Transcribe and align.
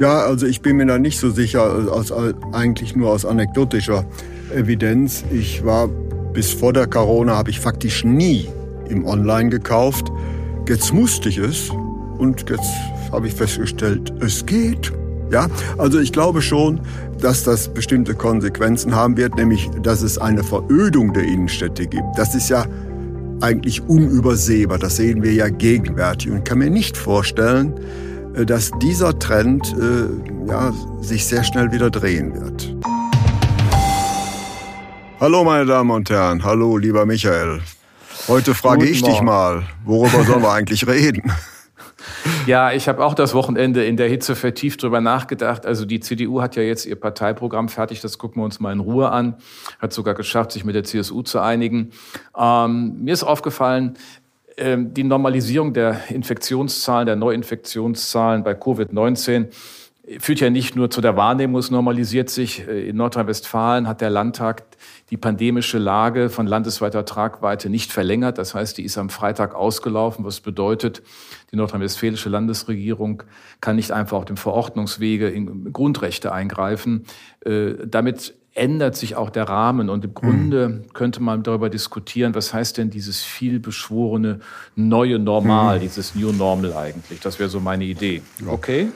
Ja, 0.00 0.20
also 0.20 0.46
ich 0.46 0.62
bin 0.62 0.78
mir 0.78 0.86
da 0.86 0.98
nicht 0.98 1.20
so 1.20 1.30
sicher, 1.30 1.92
aus, 1.92 2.10
eigentlich 2.52 2.96
nur 2.96 3.10
aus 3.10 3.26
anekdotischer 3.26 4.06
Evidenz. 4.54 5.24
Ich 5.30 5.62
war 5.62 5.88
bis 6.32 6.54
vor 6.54 6.72
der 6.72 6.86
Corona, 6.86 7.36
habe 7.36 7.50
ich 7.50 7.60
faktisch 7.60 8.02
nie 8.02 8.48
im 8.88 9.04
Online 9.04 9.50
gekauft. 9.50 10.10
Jetzt 10.66 10.94
musste 10.94 11.28
ich 11.28 11.36
es 11.36 11.68
und 12.16 12.48
jetzt 12.48 12.70
habe 13.12 13.26
ich 13.26 13.34
festgestellt, 13.34 14.10
es 14.20 14.46
geht. 14.46 14.90
Ja, 15.30 15.48
also 15.76 16.00
ich 16.00 16.12
glaube 16.12 16.40
schon, 16.40 16.80
dass 17.20 17.44
das 17.44 17.68
bestimmte 17.68 18.14
Konsequenzen 18.14 18.94
haben 18.94 19.18
wird, 19.18 19.36
nämlich, 19.36 19.68
dass 19.82 20.00
es 20.00 20.16
eine 20.16 20.42
Verödung 20.42 21.12
der 21.12 21.24
Innenstädte 21.24 21.86
gibt. 21.86 22.06
Das 22.16 22.34
ist 22.34 22.48
ja 22.48 22.64
eigentlich 23.42 23.82
unübersehbar. 23.86 24.78
Das 24.78 24.96
sehen 24.96 25.22
wir 25.22 25.34
ja 25.34 25.50
gegenwärtig 25.50 26.30
und 26.30 26.46
kann 26.46 26.58
mir 26.58 26.70
nicht 26.70 26.96
vorstellen, 26.96 27.74
dass 28.34 28.70
dieser 28.80 29.18
Trend 29.18 29.74
äh, 29.78 30.48
ja, 30.48 30.72
sich 31.00 31.26
sehr 31.26 31.44
schnell 31.44 31.72
wieder 31.72 31.90
drehen 31.90 32.34
wird. 32.34 32.74
Hallo 35.18 35.44
meine 35.44 35.66
Damen 35.66 35.90
und 35.90 36.08
Herren, 36.08 36.42
hallo 36.44 36.78
lieber 36.78 37.04
Michael. 37.04 37.60
Heute 38.28 38.54
frage 38.54 38.80
Guten 38.80 38.92
ich 38.92 39.02
dich 39.02 39.20
mal, 39.20 39.64
worüber 39.84 40.24
sollen 40.24 40.42
wir 40.42 40.52
eigentlich 40.52 40.86
reden? 40.86 41.32
Ja, 42.46 42.72
ich 42.72 42.88
habe 42.88 43.04
auch 43.04 43.14
das 43.14 43.34
Wochenende 43.34 43.84
in 43.84 43.96
der 43.96 44.08
Hitze 44.08 44.34
vertieft 44.34 44.82
drüber 44.82 45.00
nachgedacht. 45.00 45.66
Also 45.66 45.84
die 45.84 46.00
CDU 46.00 46.40
hat 46.40 46.56
ja 46.56 46.62
jetzt 46.62 46.86
ihr 46.86 46.98
Parteiprogramm 46.98 47.68
fertig, 47.68 48.00
das 48.00 48.18
gucken 48.18 48.40
wir 48.40 48.44
uns 48.44 48.60
mal 48.60 48.72
in 48.72 48.80
Ruhe 48.80 49.10
an. 49.10 49.36
Hat 49.78 49.92
sogar 49.92 50.14
geschafft, 50.14 50.52
sich 50.52 50.64
mit 50.64 50.74
der 50.74 50.84
CSU 50.84 51.22
zu 51.22 51.40
einigen. 51.40 51.90
Ähm, 52.36 52.96
mir 53.02 53.12
ist 53.12 53.22
aufgefallen, 53.22 53.96
die 54.58 55.04
Normalisierung 55.04 55.72
der 55.72 56.10
Infektionszahlen, 56.10 57.06
der 57.06 57.16
Neuinfektionszahlen 57.16 58.42
bei 58.42 58.52
Covid-19 58.52 59.48
führt 60.18 60.40
ja 60.40 60.50
nicht 60.50 60.74
nur 60.74 60.90
zu 60.90 61.00
der 61.00 61.16
Wahrnehmung, 61.16 61.58
es 61.58 61.70
normalisiert 61.70 62.30
sich. 62.30 62.66
Äh, 62.66 62.88
in 62.88 62.96
Nordrhein-Westfalen 62.96 63.86
hat 63.86 64.00
der 64.00 64.10
Landtag 64.10 64.64
die 65.10 65.16
pandemische 65.16 65.78
Lage 65.78 66.30
von 66.30 66.46
landesweiter 66.46 67.04
Tragweite 67.04 67.68
nicht 67.68 67.92
verlängert. 67.92 68.38
Das 68.38 68.54
heißt, 68.54 68.78
die 68.78 68.84
ist 68.84 68.98
am 68.98 69.10
Freitag 69.10 69.54
ausgelaufen, 69.54 70.24
was 70.24 70.40
bedeutet, 70.40 71.02
die 71.52 71.56
nordrhein-westfälische 71.56 72.28
Landesregierung 72.28 73.22
kann 73.60 73.76
nicht 73.76 73.92
einfach 73.92 74.18
auf 74.18 74.24
dem 74.24 74.36
Verordnungswege 74.36 75.28
in 75.28 75.72
Grundrechte 75.72 76.32
eingreifen. 76.32 77.04
Äh, 77.44 77.74
damit 77.86 78.34
ändert 78.54 78.96
sich 78.96 79.16
auch 79.16 79.30
der 79.30 79.48
Rahmen. 79.48 79.88
Und 79.88 80.04
im 80.04 80.14
Grunde 80.14 80.68
mhm. 80.68 80.92
könnte 80.92 81.22
man 81.22 81.42
darüber 81.42 81.70
diskutieren, 81.70 82.34
was 82.34 82.52
heißt 82.52 82.78
denn 82.78 82.90
dieses 82.90 83.22
vielbeschworene 83.22 84.40
neue 84.76 85.18
Normal, 85.18 85.76
mhm. 85.76 85.82
dieses 85.82 86.14
New 86.14 86.32
Normal 86.32 86.72
eigentlich? 86.74 87.20
Das 87.20 87.38
wäre 87.38 87.48
so 87.48 87.60
meine 87.60 87.84
Idee. 87.84 88.22
Okay? 88.46 88.88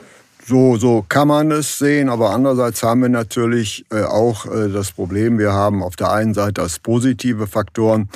So, 0.47 0.77
so 0.77 1.03
kann 1.09 1.27
man 1.27 1.49
es 1.49 1.79
sehen, 1.79 2.07
aber 2.07 2.29
andererseits 2.29 2.83
haben 2.83 3.01
wir 3.01 3.09
natürlich 3.09 3.83
äh, 3.91 4.03
auch 4.03 4.45
äh, 4.45 4.69
das 4.69 4.91
Problem, 4.91 5.39
wir 5.39 5.53
haben 5.53 5.81
auf 5.81 5.95
der 5.95 6.11
einen 6.11 6.35
Seite 6.35 6.61
als 6.61 6.77
positive 6.77 7.47
Faktoren, 7.47 8.09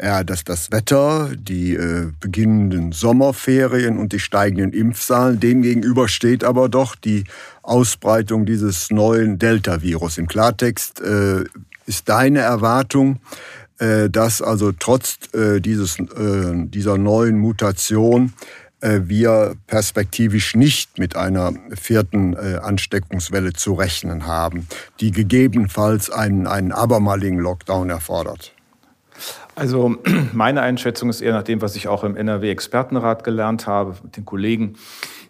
ja, 0.00 0.24
dass 0.24 0.44
das 0.44 0.70
Wetter, 0.70 1.30
die 1.36 1.74
äh, 1.74 2.12
beginnenden 2.20 2.92
Sommerferien 2.92 3.98
und 3.98 4.12
die 4.12 4.20
steigenden 4.20 4.72
Impfzahlen, 4.72 5.40
demgegenüber 5.40 6.08
steht 6.08 6.44
aber 6.44 6.68
doch 6.68 6.94
die 6.94 7.24
Ausbreitung 7.62 8.46
dieses 8.46 8.90
neuen 8.90 9.38
Delta-Virus. 9.38 10.18
Im 10.18 10.28
Klartext 10.28 11.00
äh, 11.00 11.44
ist 11.86 12.08
deine 12.08 12.40
Erwartung, 12.40 13.20
äh, 13.78 14.08
dass 14.08 14.40
also 14.40 14.72
trotz 14.72 15.18
äh, 15.34 15.60
dieses, 15.60 15.98
äh, 15.98 16.52
dieser 16.54 16.96
neuen 16.96 17.38
Mutation 17.38 18.32
äh, 18.80 19.00
wir 19.04 19.56
perspektivisch 19.66 20.54
nicht 20.54 20.98
mit 20.98 21.16
einer 21.16 21.52
vierten 21.74 22.34
äh, 22.34 22.60
Ansteckungswelle 22.62 23.52
zu 23.52 23.74
rechnen 23.74 24.26
haben, 24.26 24.68
die 25.00 25.10
gegebenenfalls 25.10 26.10
einen, 26.10 26.46
einen 26.46 26.70
abermaligen 26.70 27.38
Lockdown 27.38 27.90
erfordert? 27.90 28.52
Also 29.58 29.96
meine 30.32 30.62
Einschätzung 30.62 31.10
ist 31.10 31.20
eher 31.20 31.32
nach 31.32 31.42
dem, 31.42 31.60
was 31.60 31.74
ich 31.74 31.88
auch 31.88 32.04
im 32.04 32.16
NRW-Expertenrat 32.16 33.24
gelernt 33.24 33.66
habe 33.66 33.96
mit 34.04 34.16
den 34.16 34.24
Kollegen, 34.24 34.74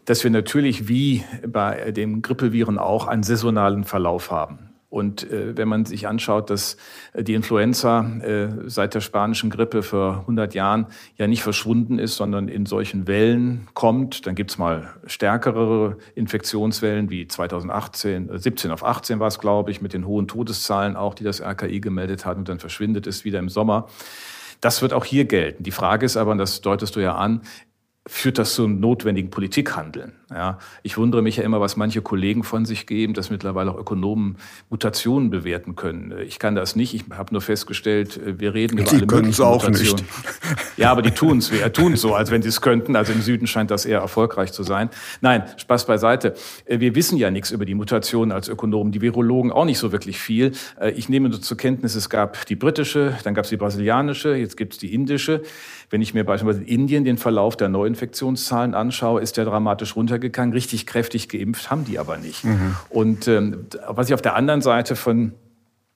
dass 0.05 0.23
wir 0.23 0.31
natürlich 0.31 0.87
wie 0.87 1.25
bei 1.47 1.93
den 1.93 2.21
Grippeviren 2.21 2.79
auch 2.79 3.07
einen 3.07 3.23
saisonalen 3.23 3.85
Verlauf 3.85 4.31
haben. 4.31 4.68
Und 4.91 5.31
äh, 5.31 5.55
wenn 5.55 5.69
man 5.69 5.85
sich 5.85 6.09
anschaut, 6.09 6.49
dass 6.49 6.79
äh, 7.13 7.23
die 7.23 7.35
Influenza 7.35 8.09
äh, 8.21 8.49
seit 8.67 8.95
der 8.95 9.01
spanischen 9.01 9.51
Grippe 9.51 9.83
vor 9.83 10.21
100 10.21 10.55
Jahren 10.55 10.87
ja 11.17 11.27
nicht 11.27 11.43
verschwunden 11.43 11.99
ist, 11.99 12.17
sondern 12.17 12.49
in 12.49 12.65
solchen 12.65 13.07
Wellen 13.07 13.69
kommt, 13.75 14.27
dann 14.27 14.35
gibt's 14.35 14.57
mal 14.57 14.95
stärkere 15.05 15.99
Infektionswellen 16.15 17.11
wie 17.11 17.29
2018, 17.29 18.31
äh, 18.31 18.39
17 18.39 18.71
auf 18.71 18.83
18 18.83 19.21
war 19.21 19.29
es, 19.29 19.39
glaube 19.39 19.71
ich, 19.71 19.83
mit 19.83 19.93
den 19.93 20.07
hohen 20.07 20.27
Todeszahlen 20.27 20.97
auch, 20.97 21.15
die 21.15 21.25
das 21.25 21.43
RKI 21.43 21.81
gemeldet 21.81 22.25
hat 22.25 22.39
und 22.39 22.49
dann 22.49 22.59
verschwindet 22.59 23.07
es 23.07 23.27
wieder 23.27 23.41
im 23.41 23.51
Sommer. 23.51 23.89
Das 24.61 24.83
wird 24.83 24.93
auch 24.93 25.05
hier 25.05 25.27
gelten. 25.27 25.63
Die 25.63 25.71
Frage 25.71 26.07
ist 26.07 26.17
aber, 26.17 26.33
und 26.33 26.39
das 26.39 26.63
deutest 26.63 26.97
du 26.97 27.01
ja 27.01 27.15
an, 27.15 27.43
führt 28.09 28.39
das 28.39 28.55
zu 28.55 28.65
einem 28.65 28.81
notwendigen 28.81 29.31
Politikhandeln. 29.31 30.13
Ja, 30.31 30.59
ich 30.83 30.99
wundere 30.99 31.23
mich 31.23 31.39
ja 31.39 31.45
immer, 31.45 31.59
was 31.61 31.77
manche 31.77 32.03
Kollegen 32.03 32.43
von 32.43 32.67
sich 32.67 32.87
geben, 32.87 33.15
dass 33.15 33.31
mittlerweile 33.31 33.71
auch 33.71 33.79
Ökonomen 33.79 34.37
Mutationen 34.69 35.31
bewerten 35.31 35.75
können. 35.75 36.15
Ich 36.27 36.39
kann 36.39 36.55
das 36.55 36.77
nicht. 36.77 36.93
Ich 36.93 37.05
habe 37.11 37.33
nur 37.33 37.41
festgestellt, 37.41 38.21
wir 38.39 38.53
reden 38.53 38.77
über 38.77 38.91
alle 38.91 39.07
möglichen 39.07 39.43
auch 39.43 39.63
Mutationen. 39.65 40.05
Nicht. 40.05 40.05
Ja, 40.77 40.91
aber 40.91 41.01
die 41.01 41.13
tun 41.13 41.39
es. 41.39 41.51
Wir 41.51 41.73
tun 41.73 41.97
so, 41.97 42.15
als 42.15 42.31
wenn 42.31 42.43
sie 42.43 42.51
es 42.51 42.61
könnten. 42.61 42.95
Also 42.95 43.15
im 43.15 43.23
Süden 43.23 43.47
scheint 43.47 43.71
das 43.71 43.87
eher 43.87 44.01
erfolgreich 44.01 44.53
zu 44.53 44.63
sein. 44.63 44.91
Nein, 45.23 45.45
Spaß 45.57 45.87
beiseite. 45.87 46.35
Wir 46.67 46.95
wissen 46.95 47.17
ja 47.17 47.31
nichts 47.31 47.51
über 47.51 47.65
die 47.65 47.75
Mutationen 47.75 48.31
als 48.31 48.49
Ökonomen. 48.49 48.93
Die 48.93 49.01
Virologen 49.01 49.51
auch 49.51 49.65
nicht 49.65 49.79
so 49.79 49.93
wirklich 49.93 50.21
viel. 50.21 50.53
Ich 50.95 51.09
nehme 51.09 51.31
nur 51.31 51.41
zur 51.41 51.57
Kenntnis, 51.57 51.95
es 51.95 52.11
gab 52.11 52.45
die 52.47 52.57
britische, 52.57 53.17
dann 53.25 53.33
gab 53.35 53.45
es 53.45 53.51
die 53.51 53.57
brasilianische, 53.57 54.35
jetzt 54.35 54.59
gibt 54.59 54.75
es 54.75 54.79
die 54.79 54.93
indische. 54.93 55.43
Wenn 55.91 56.03
ich 56.03 56.13
mir 56.13 56.25
beispielsweise 56.25 56.63
in 56.65 56.81
Indien 56.81 57.05
den 57.05 57.17
Verlauf 57.17 57.57
der 57.57 57.69
Neuinfektionszahlen 57.69 58.75
anschaue, 58.75 59.21
ist 59.23 59.37
der 59.37 59.45
dramatisch 59.47 59.97
runtergegangen. 59.97 60.53
Richtig 60.53 60.87
kräftig 60.87 61.29
geimpft 61.29 61.71
haben 61.71 61.85
die 61.85 61.99
aber 61.99 62.19
nicht. 62.19 62.45
Mhm. 62.45 62.77
Und 62.91 63.27
ähm, 63.29 63.67
was 63.87 64.09
ich 64.09 64.15
auf 64.15 64.23
der 64.23 64.35
anderen 64.35 64.61
Seite 64.61 64.97
von 64.97 65.33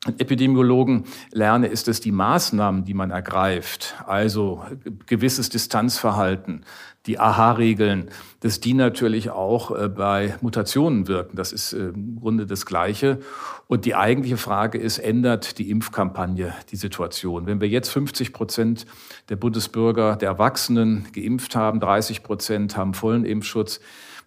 Epidemiologen 0.04 1.04
lerne, 1.30 1.68
ist, 1.68 1.86
dass 1.86 2.00
die 2.00 2.10
Maßnahmen, 2.10 2.84
die 2.84 2.94
man 2.94 3.12
ergreift, 3.12 3.94
also 4.04 4.64
gewisses 5.06 5.48
Distanzverhalten, 5.48 6.64
die 7.06 7.20
AHA-Regeln, 7.20 8.10
dass 8.40 8.58
die 8.58 8.74
natürlich 8.74 9.30
auch 9.30 9.70
äh, 9.70 9.88
bei 9.88 10.36
Mutationen 10.40 11.06
wirken. 11.06 11.36
Das 11.36 11.52
ist 11.52 11.72
äh, 11.72 11.88
im 11.88 12.18
Grunde 12.20 12.46
das 12.46 12.66
Gleiche. 12.66 13.20
Und 13.68 13.84
die 13.84 13.94
eigentliche 13.94 14.36
Frage 14.36 14.78
ist, 14.78 14.98
ändert 14.98 15.58
die 15.58 15.70
Impfkampagne 15.70 16.52
die 16.70 16.76
Situation? 16.76 17.46
Wenn 17.46 17.60
wir 17.60 17.69
jetzt 17.69 17.88
50 17.90 18.32
Prozent 18.32 18.86
der 19.28 19.36
Bundesbürger, 19.36 20.16
der 20.16 20.30
Erwachsenen 20.30 21.06
geimpft 21.12 21.54
haben, 21.54 21.78
30 21.78 22.24
Prozent 22.24 22.76
haben 22.76 22.94
vollen 22.94 23.24
Impfschutz, 23.24 23.80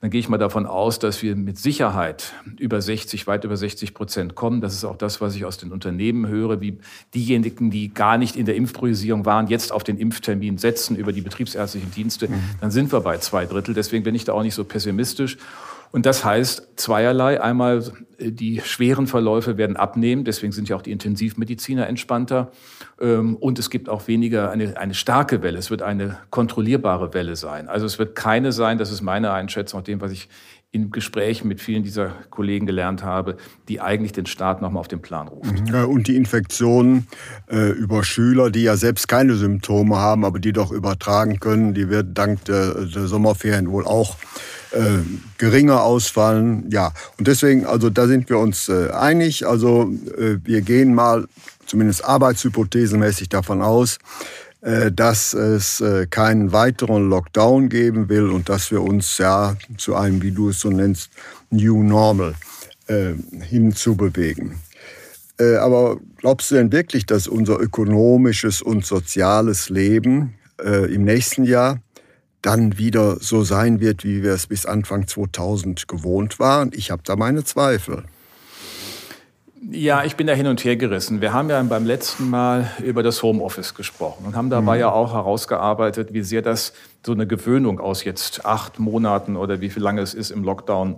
dann 0.06 0.12
gehe 0.12 0.20
ich 0.20 0.30
mal 0.30 0.38
davon 0.38 0.68
aus, 0.68 1.00
dass 1.00 1.24
wir 1.24 1.36
mit 1.36 1.58
Sicherheit 1.58 2.34
über 2.60 2.80
60, 2.80 3.26
weit 3.26 3.44
über 3.44 3.58
60 3.58 3.96
Prozent 3.96 4.36
kommen. 4.36 4.62
Das 4.62 4.76
ist 4.76 4.86
auch 4.86 4.98
das, 4.98 5.20
was 5.20 5.36
ich 5.36 5.46
aus 5.46 5.58
den 5.58 5.72
Unternehmen 5.72 6.28
höre, 6.28 6.62
wie 6.62 6.78
diejenigen, 7.16 7.72
die 7.72 7.92
gar 7.92 8.20
nicht 8.20 8.36
in 8.36 8.46
der 8.46 8.56
Impfpriorisierung 8.56 9.26
waren, 9.26 9.48
jetzt 9.48 9.72
auf 9.72 9.84
den 9.84 9.98
Impftermin 9.98 10.60
setzen 10.60 10.96
über 10.96 11.12
die 11.12 11.22
betriebsärztlichen 11.22 11.90
Dienste. 11.90 12.28
Mhm. 12.28 12.36
Dann 12.62 12.70
sind 12.70 12.94
wir 12.94 13.02
bei 13.02 13.18
zwei 13.18 13.48
Drittel. 13.48 13.74
Deswegen 13.74 14.04
bin 14.04 14.14
ich 14.14 14.26
da 14.26 14.34
auch 14.34 14.44
nicht 14.44 14.54
so 14.54 14.64
pessimistisch. 14.64 15.38
Und 15.92 16.06
das 16.06 16.24
heißt 16.24 16.74
zweierlei. 16.76 17.42
Einmal, 17.42 17.92
äh, 18.20 18.32
die 18.32 18.62
schweren 18.64 19.08
Verläufe 19.08 19.58
werden 19.58 19.76
abnehmen, 19.76 20.24
deswegen 20.24 20.52
sind 20.54 20.70
ja 20.70 20.76
auch 20.76 20.84
die 20.84 20.92
Intensivmediziner 20.92 21.88
entspannter. 21.88 22.52
Ähm, 23.00 23.36
und 23.36 23.60
es 23.60 23.70
gibt 23.70 23.90
auch 23.90 24.08
weniger 24.08 24.52
eine, 24.52 24.78
eine 24.78 24.94
starke 24.94 25.42
Welle. 25.42 25.58
Es 25.58 25.70
wird 25.70 25.82
eine 25.82 26.18
kontrollierbare 26.30 27.14
Welle 27.14 27.36
sein. 27.36 27.68
Also 27.68 27.86
es 27.86 28.00
wird 28.00 28.16
keine 28.16 28.52
sein, 28.52 28.78
das 28.78 28.92
ist 28.92 29.02
meine 29.02 29.32
Einschätzung, 29.32 29.80
nach 29.80 29.86
dem, 29.86 30.02
was 30.02 30.12
ich 30.12 30.30
in 30.72 30.92
Gesprächen 30.92 31.48
mit 31.48 31.62
vielen 31.62 31.84
dieser 31.84 32.10
Kollegen 32.30 32.66
gelernt 32.66 33.02
habe, 33.02 33.38
die 33.70 33.80
eigentlich 33.80 34.12
den 34.12 34.26
Staat 34.26 34.62
nochmal 34.62 34.82
auf 34.82 34.90
den 34.90 35.02
Plan 35.02 35.30
ruft. 35.30 35.72
Mhm. 35.72 35.86
und 35.86 36.08
die 36.08 36.18
Infektionen 36.18 37.08
äh, 37.50 37.70
über 37.70 38.04
Schüler, 38.04 38.50
die 38.50 38.64
ja 38.64 38.76
selbst 38.76 39.08
keine 39.08 39.36
Symptome 39.36 39.96
haben, 39.96 40.26
aber 40.26 40.40
die 40.40 40.52
doch 40.52 40.74
übertragen 40.74 41.40
können, 41.40 41.74
die 41.74 41.90
wird 41.90 42.18
dank 42.18 42.44
der 42.44 42.88
Sommerferien 42.88 43.72
wohl 43.72 43.86
auch 43.86 44.18
äh, 44.76 45.00
geringer 45.38 45.84
ausfallen. 45.84 46.70
Ja, 46.70 46.92
und 47.18 47.28
deswegen, 47.28 47.66
also 47.66 47.90
da 47.90 48.08
sind 48.08 48.30
wir 48.30 48.40
uns 48.40 48.70
äh, 48.70 48.90
einig. 48.92 49.48
Also 49.48 49.92
äh, 50.18 50.38
wir 50.44 50.62
gehen 50.62 50.94
mal 50.94 51.28
zumindest 51.66 52.06
arbeitshypothesenmäßig 52.06 53.30
davon 53.30 53.62
aus, 53.62 53.98
äh, 54.62 54.92
dass 54.92 55.34
es 55.34 55.80
äh, 55.82 56.08
keinen 56.08 56.52
weiteren 56.52 57.10
Lockdown 57.10 57.70
geben 57.70 58.10
will 58.10 58.30
und 58.30 58.50
dass 58.50 58.72
wir 58.72 58.82
uns 58.82 59.18
ja 59.18 59.56
zu 59.78 59.96
einem, 59.96 60.22
wie 60.22 60.32
du 60.32 60.50
es 60.50 60.60
so 60.60 60.70
nennst, 60.70 61.10
New 61.52 61.84
Normal 61.84 62.36
äh, 62.88 63.14
hinzubewegen. 63.42 64.60
Aber 65.38 65.98
glaubst 66.16 66.50
du 66.50 66.56
denn 66.56 66.72
wirklich, 66.72 67.06
dass 67.06 67.28
unser 67.28 67.60
ökonomisches 67.60 68.62
und 68.62 68.86
soziales 68.86 69.68
Leben 69.68 70.36
im 70.64 71.04
nächsten 71.04 71.44
Jahr 71.44 71.82
dann 72.46 72.78
wieder 72.78 73.18
so 73.20 73.44
sein 73.44 73.80
wird, 73.80 74.04
wie 74.04 74.22
wir 74.22 74.34
es 74.34 74.48
bis 74.48 74.66
Anfang 74.66 75.08
2000 75.08 75.88
gewohnt 75.88 76.40
waren? 76.40 76.72
Ich 76.74 76.92
habe 76.92 77.02
da 77.04 77.16
meine 77.16 77.44
Zweifel. 77.44 78.04
Ja, 79.72 80.04
ich 80.04 80.16
bin 80.16 80.28
da 80.28 80.34
hin 80.34 80.46
und 80.46 80.64
her 80.64 80.76
gerissen. 80.76 81.22
Wir 81.22 81.34
haben 81.34 81.50
ja 81.50 81.62
beim 81.64 81.86
letzten 81.86 82.30
Mal 82.30 82.70
über 82.84 83.02
das 83.02 83.24
Homeoffice 83.24 83.74
gesprochen 83.74 84.26
und 84.28 84.36
haben 84.36 84.52
dabei 84.52 84.76
mhm. 84.76 84.82
ja 84.82 84.92
auch 84.92 85.14
herausgearbeitet, 85.14 86.14
wie 86.14 86.22
sehr 86.22 86.44
das 86.44 86.74
so 87.04 87.14
eine 87.14 87.26
Gewöhnung 87.26 87.80
aus 87.80 88.04
jetzt 88.04 88.46
acht 88.46 88.78
Monaten 88.78 89.38
oder 89.38 89.62
wie 89.62 89.72
viel 89.72 89.82
lange 89.82 90.02
es 90.02 90.14
ist 90.14 90.30
im 90.30 90.44
Lockdown 90.44 90.98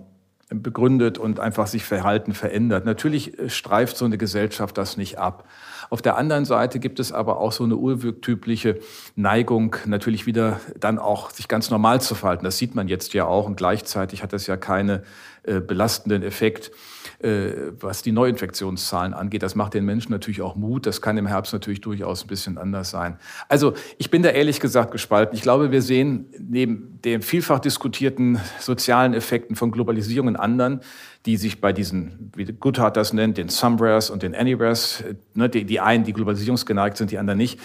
begründet 0.50 1.18
und 1.18 1.40
einfach 1.40 1.68
sich 1.68 1.84
Verhalten 1.84 2.34
verändert. 2.34 2.86
Natürlich 2.86 3.34
streift 3.48 3.96
so 3.96 4.06
eine 4.06 4.18
Gesellschaft 4.18 4.78
das 4.78 4.98
nicht 4.98 5.18
ab. 5.18 5.46
Auf 5.90 6.02
der 6.02 6.18
anderen 6.18 6.46
Seite 6.46 6.80
gibt 6.80 7.00
es 7.00 7.12
aber 7.12 7.40
auch 7.40 7.52
so 7.52 7.64
eine 7.64 7.76
urtypische 7.76 8.80
Neigung, 9.16 9.76
natürlich 9.86 10.26
wieder 10.26 10.60
dann 10.80 11.00
auch 11.00 11.30
sich 11.30 11.48
ganz 11.48 11.70
normal 11.70 12.02
zu 12.02 12.16
verhalten. 12.16 12.44
Das 12.44 12.58
sieht 12.58 12.76
man 12.76 12.88
jetzt 12.88 13.14
ja 13.14 13.26
auch 13.26 13.46
und 13.46 13.56
gleichzeitig 13.56 14.24
hat 14.24 14.34
das 14.34 14.48
ja 14.48 14.58
keine 14.58 15.04
äh, 15.44 15.60
belastenden 15.62 16.24
Effekt 16.24 16.72
was 17.20 18.04
die 18.04 18.12
Neuinfektionszahlen 18.12 19.14
angeht. 19.14 19.42
Das 19.42 19.56
macht 19.56 19.74
den 19.74 19.86
Menschen 19.86 20.12
natürlich 20.12 20.42
auch 20.42 20.56
Mut. 20.56 20.86
Das 20.86 21.02
kann 21.02 21.18
im 21.18 21.26
Herbst 21.26 21.52
natürlich 21.52 21.82
durchaus 21.82 22.24
ein 22.24 22.28
bisschen 22.28 22.60
anders 22.60 22.92
sein. 22.92 23.18
Also 23.50 23.74
ich 23.98 24.12
bin 24.12 24.22
da 24.22 24.30
ehrlich 24.30 24.60
gesagt 24.60 24.92
gespalten. 24.92 25.36
Ich 25.36 25.42
glaube, 25.42 25.72
wir 25.72 25.82
sehen 25.82 26.28
neben 26.38 27.00
den 27.04 27.24
vielfach 27.24 27.60
diskutierten 27.60 28.40
sozialen 28.60 29.16
Effekten 29.16 29.56
von 29.56 29.72
Globalisierung 29.72 30.28
und 30.28 30.36
anderen, 30.36 30.82
die 31.26 31.38
sich 31.38 31.60
bei 31.60 31.74
diesen, 31.74 32.32
wie 32.36 32.46
Goodhart 32.46 32.96
das 32.96 33.14
nennt, 33.14 33.38
den 33.38 33.50
Somewheres 33.50 34.12
und 34.12 34.22
den 34.22 34.36
Anywheres, 34.36 35.04
ne, 35.34 35.50
die, 35.50 35.66
die 35.66 35.80
einen, 35.80 36.04
die 36.04 36.14
globalisierungsgeneigt 36.14 36.98
sind, 36.98 37.10
die 37.10 37.18
anderen 37.18 37.40
nicht, 37.40 37.60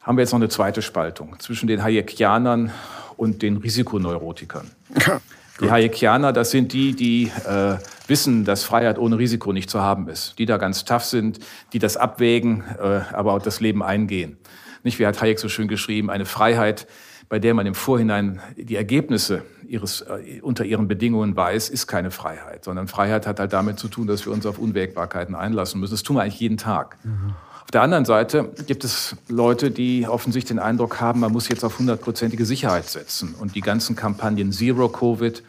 haben 0.00 0.16
wir 0.18 0.22
jetzt 0.22 0.32
noch 0.32 0.40
eine 0.40 0.48
zweite 0.48 0.82
Spaltung 0.82 1.38
zwischen 1.38 1.68
den 1.68 1.82
Hayekianern 1.82 2.72
und 3.16 3.42
den 3.42 3.56
Risikoneurotikern. 3.56 4.70
Die 5.60 5.70
Hayekianer, 5.70 6.32
das 6.32 6.50
sind 6.50 6.72
die, 6.72 6.94
die 6.94 7.32
äh, 7.46 7.76
wissen, 8.08 8.44
dass 8.44 8.64
Freiheit 8.64 8.98
ohne 8.98 9.18
Risiko 9.18 9.52
nicht 9.52 9.70
zu 9.70 9.80
haben 9.80 10.08
ist. 10.08 10.38
Die 10.38 10.46
da 10.46 10.58
ganz 10.58 10.84
tough 10.84 11.04
sind, 11.04 11.40
die 11.72 11.78
das 11.78 11.96
abwägen, 11.96 12.62
äh, 12.78 13.00
aber 13.12 13.32
auch 13.32 13.42
das 13.42 13.60
Leben 13.60 13.82
eingehen. 13.82 14.36
Nicht, 14.82 14.98
wie 14.98 15.06
hat 15.06 15.20
Hayek 15.20 15.38
so 15.38 15.48
schön 15.48 15.68
geschrieben, 15.68 16.10
eine 16.10 16.26
Freiheit, 16.26 16.86
bei 17.28 17.38
der 17.38 17.54
man 17.54 17.66
im 17.66 17.74
Vorhinein 17.74 18.40
die 18.56 18.76
Ergebnisse 18.76 19.42
ihres, 19.66 20.02
äh, 20.02 20.40
unter 20.42 20.64
ihren 20.64 20.88
Bedingungen 20.88 21.34
weiß, 21.34 21.70
ist 21.70 21.86
keine 21.86 22.10
Freiheit, 22.10 22.64
sondern 22.64 22.86
Freiheit 22.86 23.26
hat 23.26 23.40
halt 23.40 23.52
damit 23.52 23.78
zu 23.78 23.88
tun, 23.88 24.06
dass 24.06 24.26
wir 24.26 24.32
uns 24.32 24.46
auf 24.46 24.58
Unwägbarkeiten 24.58 25.34
einlassen 25.34 25.80
müssen. 25.80 25.94
Das 25.94 26.02
tun 26.02 26.16
wir 26.16 26.22
eigentlich 26.22 26.40
jeden 26.40 26.58
Tag. 26.58 26.98
Mhm. 27.04 27.34
Auf 27.66 27.72
der 27.72 27.82
anderen 27.82 28.04
Seite 28.04 28.52
gibt 28.68 28.84
es 28.84 29.16
Leute, 29.26 29.72
die 29.72 30.06
offensichtlich 30.06 30.50
den 30.50 30.60
Eindruck 30.60 31.00
haben, 31.00 31.18
man 31.18 31.32
muss 31.32 31.48
jetzt 31.48 31.64
auf 31.64 31.80
hundertprozentige 31.80 32.46
Sicherheit 32.46 32.88
setzen. 32.88 33.34
Und 33.40 33.56
die 33.56 33.60
ganzen 33.60 33.96
Kampagnen 33.96 34.52
Zero 34.52 34.88
Covid 34.88 35.42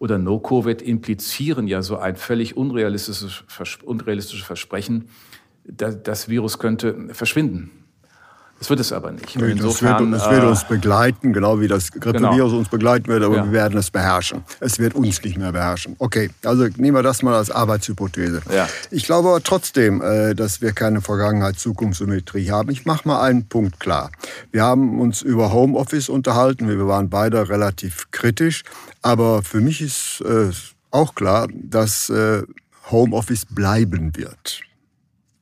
oder 0.00 0.18
No 0.18 0.40
Covid 0.40 0.82
implizieren 0.82 1.68
ja 1.68 1.82
so 1.82 1.96
ein 1.96 2.16
völlig 2.16 2.56
unrealistisches, 2.56 3.44
unrealistisches 3.84 4.44
Versprechen, 4.44 5.10
das 5.64 6.28
Virus 6.28 6.58
könnte 6.58 7.14
verschwinden. 7.14 7.70
Das 8.60 8.68
wird 8.68 8.78
es 8.80 8.92
aber 8.92 9.10
nicht. 9.10 9.36
Nee, 9.36 9.52
Insofern, 9.52 10.12
das, 10.12 10.20
wird, 10.20 10.32
das 10.32 10.42
wird 10.42 10.50
uns 10.50 10.62
äh, 10.64 10.66
begleiten, 10.68 11.32
genau 11.32 11.60
wie 11.60 11.66
das 11.66 11.90
Grippevirus 11.92 12.36
genau. 12.36 12.58
uns 12.58 12.68
begleiten 12.68 13.06
wird, 13.06 13.22
aber 13.24 13.36
ja. 13.36 13.44
wir 13.46 13.52
werden 13.52 13.78
es 13.78 13.90
beherrschen. 13.90 14.44
Es 14.60 14.78
wird 14.78 14.94
uns 14.94 15.22
nicht 15.24 15.38
mehr 15.38 15.50
beherrschen. 15.50 15.96
Okay, 15.98 16.28
also 16.44 16.68
nehmen 16.76 16.94
wir 16.94 17.02
das 17.02 17.22
mal 17.22 17.34
als 17.36 17.50
Arbeitshypothese. 17.50 18.42
Ja. 18.54 18.68
Ich 18.90 19.06
glaube 19.06 19.30
aber 19.30 19.42
trotzdem, 19.42 20.02
äh, 20.02 20.34
dass 20.34 20.60
wir 20.60 20.72
keine 20.72 21.00
Vergangenheit-Zukunftssymmetrie 21.00 22.50
haben. 22.50 22.70
Ich 22.70 22.84
mache 22.84 23.08
mal 23.08 23.22
einen 23.22 23.48
Punkt 23.48 23.80
klar. 23.80 24.10
Wir 24.52 24.62
haben 24.62 25.00
uns 25.00 25.22
über 25.22 25.54
Homeoffice 25.54 26.10
unterhalten. 26.10 26.68
Wir 26.68 26.86
waren 26.86 27.08
beide 27.08 27.48
relativ 27.48 28.10
kritisch. 28.10 28.64
Aber 29.00 29.42
für 29.42 29.62
mich 29.62 29.80
ist 29.80 30.20
äh, 30.20 30.50
auch 30.90 31.14
klar, 31.14 31.48
dass 31.54 32.12
Homeoffice 32.90 33.46
bleiben 33.46 34.14
wird 34.16 34.60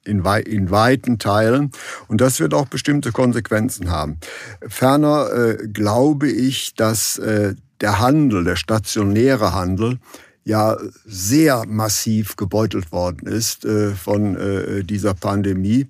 in, 0.08 0.24
wei 0.24 0.40
in 0.40 0.70
weiten 0.70 1.18
Teilen. 1.18 1.70
Und 2.08 2.20
das 2.20 2.40
wird 2.40 2.54
auch 2.54 2.66
bestimmte 2.66 3.12
Konsequenzen 3.12 3.90
haben. 3.90 4.18
Ferner 4.66 5.32
äh, 5.32 5.68
glaube 5.68 6.28
ich, 6.28 6.74
dass 6.74 7.18
äh, 7.18 7.54
der 7.80 8.00
Handel, 8.00 8.44
der 8.44 8.56
stationäre 8.56 9.54
Handel, 9.54 9.98
ja 10.44 10.78
sehr 11.04 11.64
massiv 11.66 12.36
gebeutelt 12.36 12.90
worden 12.90 13.28
ist 13.28 13.66
äh, 13.66 13.90
von 13.90 14.34
äh, 14.36 14.82
dieser 14.82 15.12
Pandemie. 15.12 15.86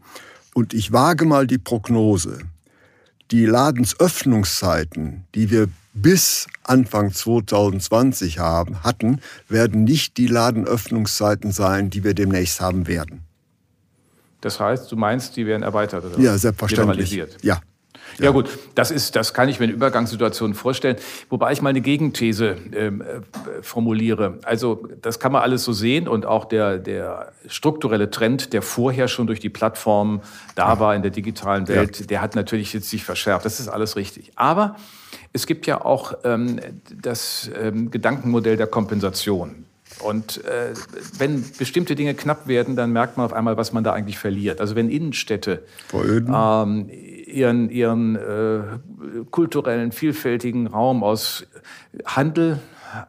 Und 0.53 0.75
ich 0.75 0.93
wage 0.93 1.25
mal 1.25 1.47
die 1.47 1.59
Prognose. 1.59 2.41
Die 3.31 3.47
Ladensöffnungszeiten, 3.47 5.26
die 5.35 5.50
wir 5.50 5.69
bis 5.93 6.49
Anfang 6.64 7.12
2020 7.12 8.38
haben, 8.41 8.82
hatten, 8.82 9.21
werden 9.49 9.85
nicht 9.85 10.17
die 10.17 10.26
Ladenöffnungszeiten 10.26 11.53
sein, 11.53 11.91
die 11.91 12.03
wir 12.03 12.14
demnächst 12.14 12.61
haben 12.61 12.88
werden. 12.88 13.27
Das 14.40 14.61
heißt, 14.61 14.90
du 14.90 14.96
meinst, 14.96 15.37
die 15.37 15.46
werden 15.46 15.62
erweitert 15.62 16.05
oder 16.05 16.19
Ja, 16.19 16.38
selbstverständlich. 16.38 17.12
Ja. 17.12 17.26
ja. 17.43 17.61
Ja 18.19 18.31
gut, 18.31 18.49
das 18.75 18.90
ist, 18.90 19.14
das 19.17 19.32
kann 19.32 19.49
ich 19.49 19.61
mir 19.61 19.67
in 19.67 19.73
Übergangssituationen 19.73 20.55
vorstellen. 20.55 20.96
Wobei 21.29 21.52
ich 21.52 21.62
mal 21.62 21.70
eine 21.70 21.81
Gegenthese 21.81 22.56
ähm, 22.73 23.00
äh, 23.00 23.62
formuliere. 23.62 24.38
Also 24.43 24.88
das 25.02 25.20
kann 25.20 25.32
man 25.32 25.43
alles 25.43 25.64
so 25.64 25.73
sehen 25.73 26.08
und 26.08 26.26
auch 26.26 26.46
der 26.46 26.79
der 26.79 27.32
strukturelle 27.46 28.11
Trend, 28.11 28.52
der 28.52 28.62
vorher 28.62 29.08
schon 29.08 29.26
durch 29.26 29.40
die 29.40 29.50
Plattformen 29.50 30.20
da 30.55 30.81
war 30.81 30.96
in 30.96 31.02
der 31.02 31.11
digitalen 31.11 31.69
Welt, 31.69 32.00
ja. 32.00 32.06
der 32.06 32.20
hat 32.23 32.35
natürlich 32.35 32.73
jetzt 32.73 32.90
sich 32.90 33.05
verschärft. 33.05 33.44
Das 33.44 33.61
ist 33.61 33.69
alles 33.69 33.94
richtig. 33.94 34.32
Aber 34.35 34.76
es 35.32 35.46
gibt 35.46 35.67
ja 35.67 35.85
auch 35.85 36.14
ähm, 36.25 36.61
das 37.00 37.50
ähm, 37.61 37.90
Gedankenmodell 37.90 38.56
der 38.56 38.67
Kompensation. 38.67 39.64
Und 40.03 40.45
äh, 40.45 40.73
wenn 41.19 41.45
bestimmte 41.59 41.95
Dinge 41.95 42.15
knapp 42.15 42.47
werden, 42.47 42.77
dann 42.77 42.93
merkt 42.93 43.17
man 43.17 43.27
auf 43.27 43.33
einmal, 43.33 43.56
was 43.56 43.73
man 43.73 43.85
da 43.85 43.93
eigentlich 43.93 44.19
verliert. 44.19 44.61
Also 44.61 44.77
wenn 44.77 44.90
Innenstädte 44.90 45.64
ähm, 45.93 46.88
ihren, 47.26 47.71
ihren 47.71 48.17
äh, 48.17 48.61
kulturellen, 49.31 49.93
vielfältigen 49.93 50.67
Raum 50.67 51.02
aus 51.02 51.47
Handel, 52.05 52.61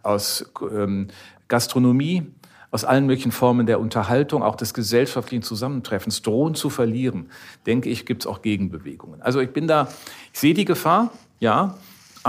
aus 0.04 0.52
ähm, 0.62 1.08
Gastronomie, 1.48 2.24
aus 2.72 2.86
allen 2.86 3.08
möglichen 3.08 3.32
Formen 3.32 3.66
der 3.66 3.80
Unterhaltung, 3.80 4.44
auch 4.44 4.56
des 4.56 4.74
gesellschaftlichen 4.74 5.42
Zusammentreffens 5.42 6.22
drohen 6.22 6.54
zu 6.54 6.70
verlieren, 6.70 7.30
denke 7.66 7.90
ich, 7.90 8.06
gibt 8.06 8.24
es 8.24 8.28
auch 8.28 8.42
Gegenbewegungen. 8.42 9.22
Also 9.22 9.40
ich 9.40 9.52
bin 9.52 9.68
da, 9.68 9.90
ich 10.34 10.40
sehe 10.40 10.54
die 10.54 10.66
Gefahr, 10.66 11.12
ja, 11.40 11.76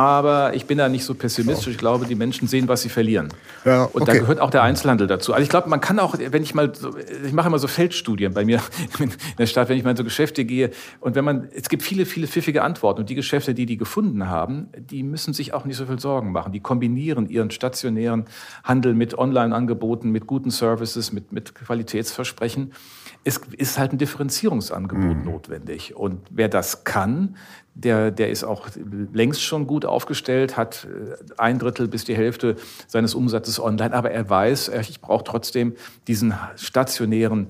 aber 0.01 0.55
ich 0.55 0.67
bin 0.67 0.79
da 0.79 0.89
nicht 0.89 1.05
so 1.05 1.15
pessimistisch. 1.15 1.75
Ich 1.75 1.79
glaube, 1.79 2.07
die 2.07 2.15
Menschen 2.15 2.49
sehen, 2.49 2.69
was 2.69 2.83
sie 2.83 2.89
verlieren. 2.89 3.29
Ja, 3.65 3.85
okay. 3.85 3.93
Und 3.93 4.09
da 4.09 4.13
gehört 4.15 4.41
auch 4.41 4.51
der 4.51 4.63
Einzelhandel 4.63 5.07
dazu. 5.07 5.33
Also 5.33 5.43
ich 5.43 5.51
glaube, 5.51 5.69
man 5.69 5.81
kann 5.81 5.99
auch, 5.99 6.17
wenn 6.19 6.43
ich 6.43 6.55
mal, 6.55 6.75
so, 6.75 6.97
ich 6.97 7.33
mache 7.33 7.49
immer 7.49 7.59
so 7.59 7.69
Feldstudien 7.69 8.33
bei 8.33 8.45
mir 8.45 8.63
in 8.99 9.13
der 9.39 9.47
Stadt, 9.47 9.69
wenn 9.69 9.77
ich 9.77 9.85
mal 9.85 9.91
in 9.91 9.97
so 9.97 10.05
Geschäfte 10.05 10.45
gehe. 10.45 10.71
Und 11.01 11.15
wenn 11.17 11.25
man, 11.25 11.49
es 11.55 11.69
gibt 11.69 11.83
viele, 11.83 12.07
viele 12.07 12.27
pfiffige 12.27 12.63
Antworten. 12.63 13.01
Und 13.01 13.11
die 13.11 13.15
Geschäfte, 13.15 13.53
die 13.53 13.67
die 13.67 13.77
gefunden 13.77 14.29
haben, 14.29 14.69
die 14.79 15.03
müssen 15.03 15.35
sich 15.35 15.53
auch 15.53 15.67
nicht 15.67 15.77
so 15.77 15.85
viel 15.85 15.99
Sorgen 15.99 16.33
machen. 16.33 16.53
Die 16.53 16.61
kombinieren 16.61 17.29
ihren 17.29 17.51
stationären 17.51 18.25
Handel 18.65 18.95
mit 18.95 19.19
Online-Angeboten, 19.19 20.11
mit 20.11 20.27
guten 20.27 20.51
Services, 20.51 21.13
mit, 21.13 21.31
mit 21.31 21.55
Qualitätsversprechen 21.55 22.73
es 23.25 23.41
ist 23.57 23.79
halt 23.79 23.93
ein 23.93 23.99
Differenzierungsangebot 23.99 25.19
mhm. 25.19 25.25
notwendig. 25.25 25.95
Und 25.95 26.21
wer 26.31 26.49
das 26.49 26.85
kann, 26.85 27.37
der, 27.75 28.11
der 28.11 28.31
ist 28.31 28.45
auch 28.45 28.69
längst 29.13 29.43
schon 29.43 29.67
gut 29.67 29.85
aufgestellt, 29.85 30.57
hat 30.57 30.87
äh, 30.87 31.17
ein 31.39 31.59
Drittel 31.59 31.89
bis 31.89 32.05
die 32.05 32.17
Hälfte 32.17 32.57
seines 32.87 33.15
Umsatzes 33.15 33.61
online, 33.61 33.95
aber 33.95 34.11
er 34.11 34.29
weiß, 34.29 34.71
ich 34.89 35.01
brauche 35.01 35.25
trotzdem 35.25 35.75
diesen 36.07 36.35
stationären 36.57 37.49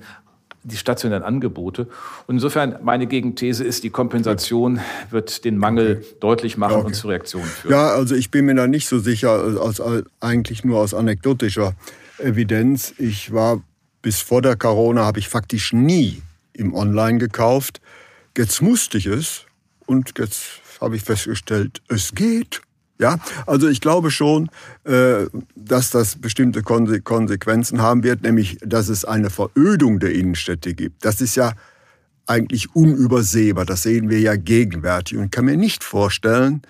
die 0.63 0.77
stationären 0.77 1.23
Angebote. 1.23 1.87
Und 2.27 2.35
insofern 2.35 2.75
meine 2.83 3.07
Gegenthese 3.07 3.63
ist, 3.63 3.83
die 3.83 3.89
Kompensation 3.89 4.79
wird 5.09 5.43
den 5.43 5.57
Mangel 5.57 5.97
okay. 5.97 6.15
deutlich 6.19 6.55
machen 6.55 6.75
okay. 6.75 6.85
und 6.85 6.93
zu 6.93 7.07
Reaktionen 7.07 7.47
führen. 7.47 7.71
Ja, 7.71 7.87
also 7.87 8.13
ich 8.13 8.29
bin 8.29 8.45
mir 8.45 8.53
da 8.53 8.67
nicht 8.67 8.87
so 8.87 8.99
sicher, 8.99 9.31
als, 9.31 9.81
eigentlich 10.19 10.63
nur 10.63 10.77
aus 10.77 10.93
anekdotischer 10.93 11.73
Evidenz. 12.19 12.93
Ich 12.99 13.33
war 13.33 13.61
bis 14.01 14.21
vor 14.21 14.41
der 14.41 14.55
Corona 14.55 15.05
habe 15.05 15.19
ich 15.19 15.29
faktisch 15.29 15.73
nie 15.73 16.21
im 16.53 16.73
Online 16.73 17.17
gekauft. 17.17 17.81
Jetzt 18.37 18.61
musste 18.61 18.97
ich 18.97 19.05
es 19.05 19.45
und 19.85 20.17
jetzt 20.17 20.61
habe 20.79 20.95
ich 20.95 21.03
festgestellt, 21.03 21.81
es 21.87 22.13
geht. 22.13 22.61
Ja, 22.99 23.17
also 23.47 23.67
ich 23.67 23.81
glaube 23.81 24.11
schon, 24.11 24.49
äh, 24.83 25.25
dass 25.55 25.89
das 25.89 26.17
bestimmte 26.17 26.61
Konsequenzen 26.61 27.81
haben 27.81 28.03
wird, 28.03 28.21
nämlich, 28.21 28.59
dass 28.61 28.89
es 28.89 29.05
eine 29.05 29.31
Verödung 29.31 29.99
der 29.99 30.13
Innenstädte 30.13 30.75
gibt. 30.75 31.03
Das 31.03 31.19
ist 31.19 31.35
ja 31.35 31.53
eigentlich 32.27 32.75
unübersehbar. 32.75 33.65
Das 33.65 33.81
sehen 33.81 34.09
wir 34.09 34.19
ja 34.19 34.35
gegenwärtig 34.35 35.17
und 35.17 35.31
kann 35.31 35.45
mir 35.45 35.57
nicht 35.57 35.83
vorstellen, 35.83 36.61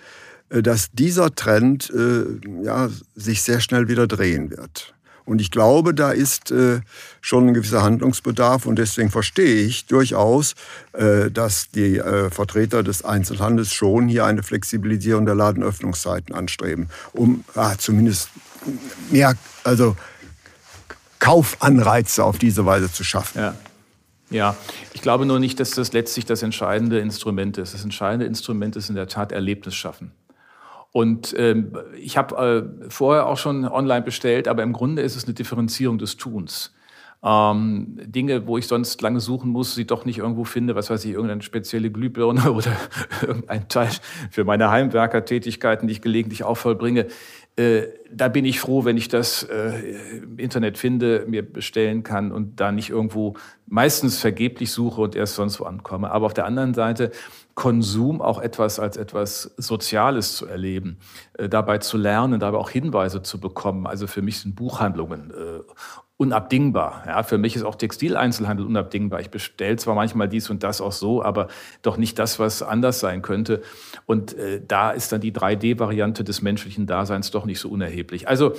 äh, 0.50 0.62
dass 0.62 0.92
dieser 0.92 1.36
Trend 1.36 1.90
äh, 1.90 2.24
ja, 2.64 2.90
sich 3.14 3.42
sehr 3.42 3.60
schnell 3.60 3.90
wieder 3.90 4.08
drehen 4.08 4.52
wird. 4.52 4.94
Und 5.26 5.42
ich 5.42 5.52
glaube, 5.52 5.94
da 5.94 6.12
ist 6.12 6.52
äh, 6.52 6.82
schon 7.22 7.48
ein 7.48 7.54
gewisser 7.54 7.84
Handlungsbedarf 7.84 8.66
und 8.66 8.78
deswegen 8.78 9.12
verstehe 9.12 9.66
ich 9.66 9.86
durchaus, 9.86 10.56
äh, 10.94 11.30
dass 11.32 11.70
die 11.70 11.98
äh, 11.98 12.30
Vertreter 12.30 12.84
des 12.84 13.06
Einzelhandels 13.06 13.72
schon 13.74 14.08
hier 14.08 14.26
eine 14.26 14.44
Flexibilisierung 14.44 15.26
der 15.26 15.36
Ladenöffnungszeiten 15.36 16.34
anstreben, 16.34 16.90
um 17.14 17.44
ah, 17.56 17.76
zumindest 17.78 18.30
mehr, 19.12 19.36
also 19.64 19.96
Kaufanreize 21.20 22.24
auf 22.24 22.38
diese 22.38 22.66
Weise 22.66 22.92
zu 22.92 23.04
schaffen. 23.04 23.40
Ja. 23.40 23.56
Ja, 24.32 24.56
ich 24.94 25.02
glaube 25.02 25.26
nur 25.26 25.40
nicht, 25.40 25.60
dass 25.60 25.72
das 25.72 25.92
letztlich 25.92 26.26
das 26.26 26.42
entscheidende 26.42 27.00
Instrument 27.00 27.58
ist. 27.58 27.74
Das 27.74 27.84
entscheidende 27.84 28.26
Instrument 28.26 28.78
ist 28.78 28.88
in 28.88 28.96
der 28.96 29.08
Tat 29.08 29.34
Erlebnis 29.34 29.76
schaffen. 29.76 30.14
Und 30.92 31.34
ähm, 31.38 31.78
ich 31.98 32.18
habe 32.18 32.80
äh, 32.86 32.90
vorher 32.90 33.28
auch 33.28 33.38
schon 33.38 33.66
online 33.66 34.02
bestellt, 34.02 34.48
aber 34.48 34.64
im 34.64 34.74
Grunde 34.74 35.02
ist 35.02 35.16
es 35.16 35.26
eine 35.26 35.34
Differenzierung 35.34 35.98
des 35.98 36.18
Tuns. 36.18 36.74
Ähm, 37.24 38.00
Dinge, 38.04 38.48
wo 38.48 38.58
ich 38.58 38.68
sonst 38.68 39.00
lange 39.02 39.20
suchen 39.20 39.52
muss, 39.52 39.76
sie 39.76 39.86
doch 39.86 40.06
nicht 40.06 40.18
irgendwo 40.18 40.44
finde, 40.44 40.74
was 40.74 40.90
weiß 40.90 41.06
ich, 41.06 41.12
irgendeine 41.12 41.44
spezielle 41.44 41.92
Glühbirne 41.92 42.52
oder 42.54 42.76
irgendein 43.22 43.68
Teil 43.70 43.92
für 44.32 44.44
meine 44.44 44.72
Heimwerkertätigkeiten, 44.72 45.88
die 45.88 45.94
ich 45.94 46.02
gelegentlich 46.02 46.44
auch 46.44 46.58
vollbringe. 46.58 47.08
Äh, 47.58 47.84
da 48.12 48.28
bin 48.28 48.44
ich 48.44 48.60
froh, 48.60 48.86
wenn 48.86 48.98
ich 48.98 49.08
das 49.08 49.44
äh, 49.44 50.18
im 50.18 50.40
Internet 50.40 50.78
finde, 50.78 51.26
mir 51.28 51.44
bestellen 51.44 52.02
kann 52.02 52.32
und 52.32 52.60
da 52.60 52.72
nicht 52.72 52.90
irgendwo 52.90 53.36
meistens 53.68 54.20
vergeblich 54.20 54.72
suche 54.72 55.02
und 55.02 55.16
erst 55.16 55.36
sonst 55.36 55.60
wo 55.60 55.66
ankomme. 55.66 56.12
Aber 56.12 56.26
auf 56.26 56.34
der 56.34 56.46
anderen 56.46 56.74
Seite 56.74 57.12
Konsum 57.62 58.24
auch 58.24 58.42
etwas 58.42 58.80
als 58.80 58.98
etwas 58.98 59.54
Soziales 59.56 60.36
zu 60.36 60.48
erleben, 60.48 60.98
äh, 61.34 61.48
dabei 61.48 61.78
zu 61.78 61.96
lernen, 61.96 62.40
dabei 62.40 62.58
auch 62.58 62.72
Hinweise 62.72 63.22
zu 63.22 63.40
bekommen. 63.40 63.86
Also 63.86 64.08
für 64.08 64.24
mich 64.24 64.40
sind 64.40 64.56
Buchhandlungen 64.56 65.30
äh, 65.30 65.60
unabdingbar. 66.22 67.04
Ja, 67.08 67.24
für 67.24 67.40
mich 67.40 67.56
ist 67.56 67.64
auch 67.64 67.74
Textileinzelhandel 67.74 68.64
unabdingbar. 68.64 69.22
Ich 69.22 69.32
bestelle 69.32 69.78
zwar 69.78 69.96
manchmal 69.96 70.30
dies 70.30 70.52
und 70.52 70.62
das 70.62 70.80
auch 70.80 70.92
so, 70.92 71.24
aber 71.24 71.48
doch 71.82 71.98
nicht 71.98 72.20
das, 72.20 72.38
was 72.38 72.62
anders 72.62 73.00
sein 73.00 73.24
könnte. 73.24 73.64
Und 74.06 74.38
äh, 74.38 74.62
da 74.66 74.92
ist 74.92 75.12
dann 75.12 75.20
die 75.20 75.32
3D-Variante 75.32 76.24
des 76.24 76.44
menschlichen 76.44 76.86
Daseins 76.86 77.32
doch 77.32 77.46
nicht 77.46 77.60
so 77.60 77.70
unerheblich. 77.70 78.28
Also 78.28 78.54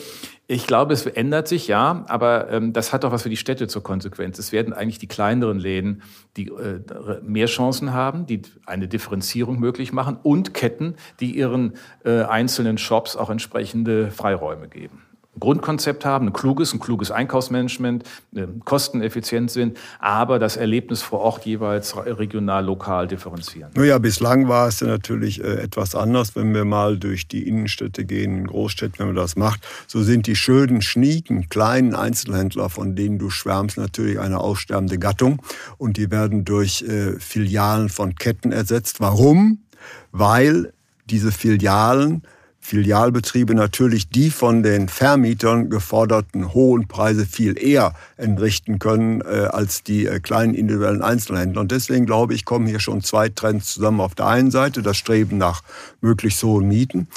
ich 0.48 0.66
glaube, 0.66 0.92
es 0.92 1.06
ändert 1.06 1.46
sich, 1.46 1.68
ja, 1.68 2.04
aber 2.08 2.50
ähm, 2.50 2.72
das 2.72 2.92
hat 2.92 3.04
auch 3.04 3.12
was 3.12 3.22
für 3.22 3.30
die 3.30 3.36
Städte 3.36 3.68
zur 3.68 3.84
Konsequenz. 3.84 4.40
Es 4.40 4.50
werden 4.50 4.72
eigentlich 4.72 4.98
die 4.98 5.06
kleineren 5.06 5.60
Läden, 5.60 6.02
die 6.36 6.48
äh, 6.48 6.80
mehr 7.22 7.46
Chancen 7.46 7.92
haben, 7.92 8.26
die 8.26 8.42
eine 8.66 8.88
Differenzierung 8.88 9.60
möglich 9.60 9.92
machen 9.92 10.18
und 10.20 10.52
Ketten, 10.52 10.96
die 11.20 11.36
ihren 11.36 11.74
äh, 12.04 12.22
einzelnen 12.22 12.76
Shops 12.76 13.14
auch 13.14 13.30
entsprechende 13.30 14.10
Freiräume 14.10 14.66
geben. 14.66 15.11
Grundkonzept 15.40 16.04
haben, 16.04 16.28
ein 16.28 16.32
kluges, 16.32 16.74
ein 16.74 16.80
kluges 16.80 17.10
Einkaufsmanagement, 17.10 18.04
äh, 18.34 18.46
kosteneffizient 18.64 19.50
sind, 19.50 19.78
aber 19.98 20.38
das 20.38 20.56
Erlebnis 20.56 21.00
vor 21.00 21.20
Ort 21.20 21.46
jeweils 21.46 21.96
regional, 21.96 22.64
lokal 22.64 23.08
differenzieren. 23.08 23.70
Naja, 23.74 23.98
bislang 23.98 24.48
war 24.48 24.68
es 24.68 24.80
ja 24.80 24.88
natürlich 24.88 25.42
äh, 25.42 25.54
etwas 25.54 25.94
anders, 25.94 26.36
wenn 26.36 26.54
wir 26.54 26.64
mal 26.64 26.98
durch 26.98 27.28
die 27.28 27.48
Innenstädte 27.48 28.04
gehen, 28.04 28.36
in 28.36 28.46
Großstädten, 28.46 28.98
wenn 28.98 29.06
man 29.06 29.16
das 29.16 29.36
macht. 29.36 29.66
So 29.86 30.02
sind 30.02 30.26
die 30.26 30.36
schönen, 30.36 30.82
schnieken, 30.82 31.48
kleinen 31.48 31.94
Einzelhändler, 31.94 32.68
von 32.68 32.94
denen 32.94 33.18
du 33.18 33.30
schwärmst, 33.30 33.78
natürlich 33.78 34.20
eine 34.20 34.38
aussterbende 34.38 34.98
Gattung. 34.98 35.40
Und 35.78 35.96
die 35.96 36.10
werden 36.10 36.44
durch 36.44 36.82
äh, 36.82 37.18
Filialen 37.18 37.88
von 37.88 38.14
Ketten 38.16 38.52
ersetzt. 38.52 39.00
Warum? 39.00 39.62
Weil 40.10 40.72
diese 41.08 41.32
Filialen 41.32 42.22
Filialbetriebe 42.64 43.56
natürlich 43.56 44.08
die 44.08 44.30
von 44.30 44.62
den 44.62 44.88
Vermietern 44.88 45.68
geforderten 45.68 46.54
hohen 46.54 46.86
Preise 46.86 47.26
viel 47.26 47.60
eher 47.60 47.94
entrichten 48.16 48.78
können 48.78 49.20
äh, 49.20 49.48
als 49.50 49.82
die 49.82 50.06
äh, 50.06 50.20
kleinen 50.20 50.54
individuellen 50.54 51.02
Einzelhändler. 51.02 51.60
Und 51.60 51.72
deswegen 51.72 52.06
glaube 52.06 52.34
ich, 52.34 52.44
kommen 52.44 52.68
hier 52.68 52.78
schon 52.78 53.02
zwei 53.02 53.28
Trends 53.28 53.74
zusammen. 53.74 54.00
Auf 54.00 54.14
der 54.14 54.28
einen 54.28 54.52
Seite 54.52 54.80
das 54.80 54.96
Streben 54.96 55.38
nach 55.38 55.62
möglichst 56.00 56.42
hohen 56.44 56.68
Mieten 56.68 57.08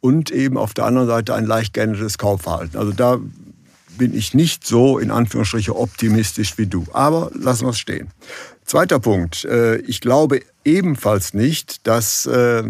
und 0.00 0.30
eben 0.30 0.56
auf 0.56 0.72
der 0.72 0.86
anderen 0.86 1.06
Seite 1.06 1.34
ein 1.34 1.44
leicht 1.44 1.74
geändertes 1.74 2.16
Kaufverhalten. 2.16 2.78
Also 2.78 2.92
da 2.92 3.20
bin 3.98 4.16
ich 4.16 4.32
nicht 4.32 4.66
so 4.66 4.98
in 4.98 5.10
Anführungsstriche 5.10 5.76
optimistisch 5.76 6.56
wie 6.56 6.66
du. 6.66 6.86
Aber 6.94 7.30
lassen 7.34 7.66
wir 7.66 7.70
es 7.70 7.78
stehen. 7.78 8.08
Zweiter 8.64 8.98
Punkt. 9.00 9.44
Äh, 9.44 9.76
ich 9.76 10.00
glaube 10.00 10.40
ebenfalls 10.64 11.34
nicht, 11.34 11.86
dass 11.86 12.24
äh, 12.24 12.64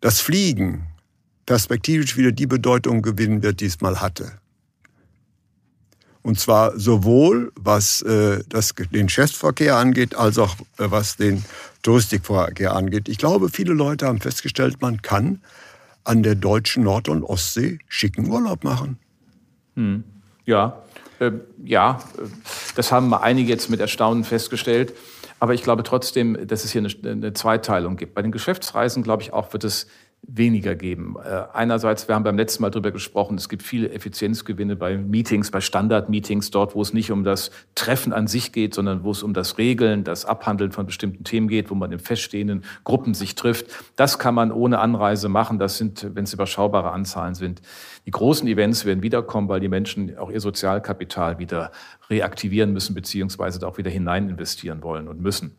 das 0.00 0.20
Fliegen 0.20 0.86
perspektivisch 1.46 2.16
wieder 2.16 2.32
die 2.32 2.46
Bedeutung 2.46 3.02
gewinnen 3.02 3.42
wird, 3.42 3.60
die 3.60 3.66
es 3.66 3.80
mal 3.80 4.00
hatte. 4.00 4.32
Und 6.22 6.40
zwar 6.40 6.78
sowohl 6.78 7.52
was 7.54 8.00
äh, 8.00 8.42
das, 8.48 8.74
den 8.74 9.08
Geschäftsverkehr 9.08 9.76
angeht, 9.76 10.14
als 10.14 10.38
auch 10.38 10.56
äh, 10.78 10.90
was 10.90 11.16
den 11.16 11.44
Touristikverkehr 11.82 12.74
angeht. 12.74 13.10
Ich 13.10 13.18
glaube, 13.18 13.50
viele 13.50 13.74
Leute 13.74 14.06
haben 14.06 14.20
festgestellt, 14.20 14.80
man 14.80 15.02
kann 15.02 15.42
an 16.02 16.22
der 16.22 16.34
deutschen 16.34 16.82
Nord- 16.82 17.10
und 17.10 17.24
Ostsee 17.24 17.78
schicken 17.88 18.30
Urlaub 18.30 18.64
machen. 18.64 18.98
Hm. 19.74 20.04
Ja, 20.46 20.82
äh, 21.18 21.32
ja, 21.62 21.98
das 22.74 22.90
haben 22.90 23.12
einige 23.12 23.50
jetzt 23.50 23.68
mit 23.68 23.80
Erstaunen 23.80 24.24
festgestellt. 24.24 24.94
Aber 25.40 25.52
ich 25.52 25.62
glaube 25.62 25.82
trotzdem, 25.82 26.46
dass 26.46 26.64
es 26.64 26.70
hier 26.70 26.80
eine, 26.80 27.10
eine 27.10 27.32
Zweiteilung 27.34 27.98
gibt. 27.98 28.14
Bei 28.14 28.22
den 28.22 28.32
Geschäftsreisen, 28.32 29.02
glaube 29.02 29.22
ich, 29.22 29.34
auch 29.34 29.52
wird 29.52 29.64
es 29.64 29.88
weniger 30.26 30.74
geben. 30.74 31.16
Äh, 31.22 31.44
einerseits, 31.52 32.08
wir 32.08 32.14
haben 32.14 32.24
beim 32.24 32.36
letzten 32.36 32.62
Mal 32.62 32.70
darüber 32.70 32.90
gesprochen, 32.90 33.36
es 33.36 33.48
gibt 33.48 33.62
viele 33.62 33.90
Effizienzgewinne 33.90 34.76
bei 34.76 34.96
Meetings, 34.96 35.50
bei 35.50 35.60
Standard-Meetings, 35.60 36.50
dort, 36.50 36.74
wo 36.74 36.82
es 36.82 36.92
nicht 36.92 37.10
um 37.10 37.24
das 37.24 37.50
Treffen 37.74 38.12
an 38.12 38.26
sich 38.26 38.52
geht, 38.52 38.74
sondern 38.74 39.04
wo 39.04 39.10
es 39.10 39.22
um 39.22 39.34
das 39.34 39.58
Regeln, 39.58 40.04
das 40.04 40.24
Abhandeln 40.24 40.72
von 40.72 40.86
bestimmten 40.86 41.24
Themen 41.24 41.48
geht, 41.48 41.70
wo 41.70 41.74
man 41.74 41.92
in 41.92 41.98
feststehenden 41.98 42.64
Gruppen 42.84 43.14
sich 43.14 43.34
trifft. 43.34 43.66
Das 43.96 44.18
kann 44.18 44.34
man 44.34 44.52
ohne 44.52 44.78
Anreise 44.78 45.28
machen. 45.28 45.58
Das 45.58 45.78
sind, 45.78 46.14
wenn 46.14 46.24
es 46.24 46.32
überschaubare 46.32 46.92
Anzahlen 46.92 47.34
sind. 47.34 47.60
Die 48.06 48.10
großen 48.10 48.46
Events 48.48 48.84
werden 48.84 49.02
wiederkommen, 49.02 49.48
weil 49.48 49.60
die 49.60 49.68
Menschen 49.68 50.16
auch 50.18 50.30
ihr 50.30 50.40
Sozialkapital 50.40 51.38
wieder 51.38 51.70
reaktivieren 52.10 52.72
müssen, 52.72 52.94
beziehungsweise 52.94 53.66
auch 53.66 53.78
wieder 53.78 53.90
hinein 53.90 54.28
investieren 54.28 54.82
wollen 54.82 55.08
und 55.08 55.20
müssen. 55.20 55.56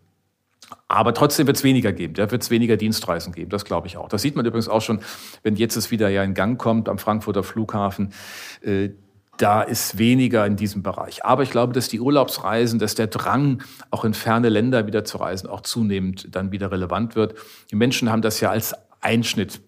Aber 0.88 1.14
trotzdem 1.14 1.48
wird 1.48 1.58
es 1.58 1.64
weniger 1.64 1.92
geben. 1.92 2.14
Da 2.14 2.30
wird 2.32 2.42
es 2.42 2.50
weniger 2.50 2.78
Dienstreisen 2.78 3.34
geben. 3.34 3.50
Das 3.50 3.66
glaube 3.66 3.88
ich 3.88 3.98
auch. 3.98 4.10
Das 4.10 4.22
sieht 4.22 4.36
man 4.36 4.46
übrigens 4.46 4.70
auch 4.70 4.82
schon, 4.82 5.02
wenn 5.44 5.56
jetzt 5.56 5.76
es 5.76 5.92
wieder 5.92 6.10
ja 6.10 6.24
in 6.24 6.34
Gang 6.34 6.60
kommt 6.60 6.90
am 6.90 6.98
Frankfurter 6.98 7.44
Flughafen. 7.44 8.14
Äh, 8.62 8.90
da 9.38 9.62
ist 9.62 9.98
weniger 9.98 10.46
in 10.46 10.56
diesem 10.56 10.82
Bereich. 10.82 11.26
Aber 11.26 11.44
ich 11.44 11.52
glaube, 11.52 11.74
dass 11.74 11.90
die 11.90 12.00
Urlaubsreisen, 12.00 12.80
dass 12.80 12.96
der 12.96 13.08
Drang, 13.08 13.64
auch 13.92 14.06
in 14.06 14.14
ferne 14.14 14.50
Länder 14.50 14.88
wieder 14.88 15.04
zu 15.04 15.18
reisen, 15.18 15.50
auch 15.50 15.62
zunehmend 15.62 16.34
dann 16.34 16.52
wieder 16.52 16.72
relevant 16.72 17.16
wird. 17.16 17.36
Die 17.72 17.76
Menschen 17.76 18.10
haben 18.12 18.22
das 18.22 18.40
ja 18.40 18.50
als 18.50 18.74
Einschnitt, 19.02 19.62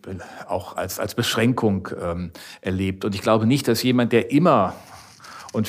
auch 0.48 0.78
als, 0.78 1.00
als 1.00 1.16
Beschränkung 1.16 1.90
ähm, 2.02 2.32
erlebt. 2.62 3.06
Und 3.06 3.14
ich 3.14 3.22
glaube 3.22 3.46
nicht, 3.46 3.68
dass 3.68 3.84
jemand, 3.84 4.14
der 4.14 4.32
immer 4.32 4.74
und 5.54 5.68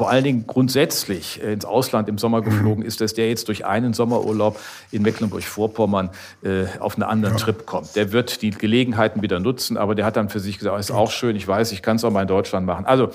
vor 0.00 0.08
allen 0.08 0.24
Dingen 0.24 0.46
grundsätzlich 0.46 1.42
äh, 1.42 1.52
ins 1.52 1.66
Ausland 1.66 2.08
im 2.08 2.16
Sommer 2.16 2.40
geflogen 2.40 2.82
ist, 2.82 3.02
dass 3.02 3.12
der 3.12 3.28
jetzt 3.28 3.48
durch 3.48 3.66
einen 3.66 3.92
Sommerurlaub 3.92 4.58
in 4.90 5.02
Mecklenburg-Vorpommern 5.02 6.08
äh, 6.42 6.64
auf 6.78 6.94
einen 6.94 7.02
anderen 7.02 7.36
ja. 7.36 7.44
Trip 7.44 7.66
kommt. 7.66 7.94
Der 7.96 8.10
wird 8.10 8.40
die 8.40 8.48
Gelegenheiten 8.48 9.20
wieder 9.20 9.40
nutzen, 9.40 9.76
aber 9.76 9.94
der 9.94 10.06
hat 10.06 10.16
dann 10.16 10.30
für 10.30 10.40
sich 10.40 10.56
gesagt, 10.56 10.80
ist 10.80 10.90
auch 10.90 11.10
schön, 11.10 11.36
ich 11.36 11.46
weiß, 11.46 11.72
ich 11.72 11.82
kann 11.82 11.96
es 11.96 12.04
auch 12.04 12.10
mal 12.10 12.22
in 12.22 12.28
Deutschland 12.28 12.64
machen. 12.64 12.86
Also 12.86 13.10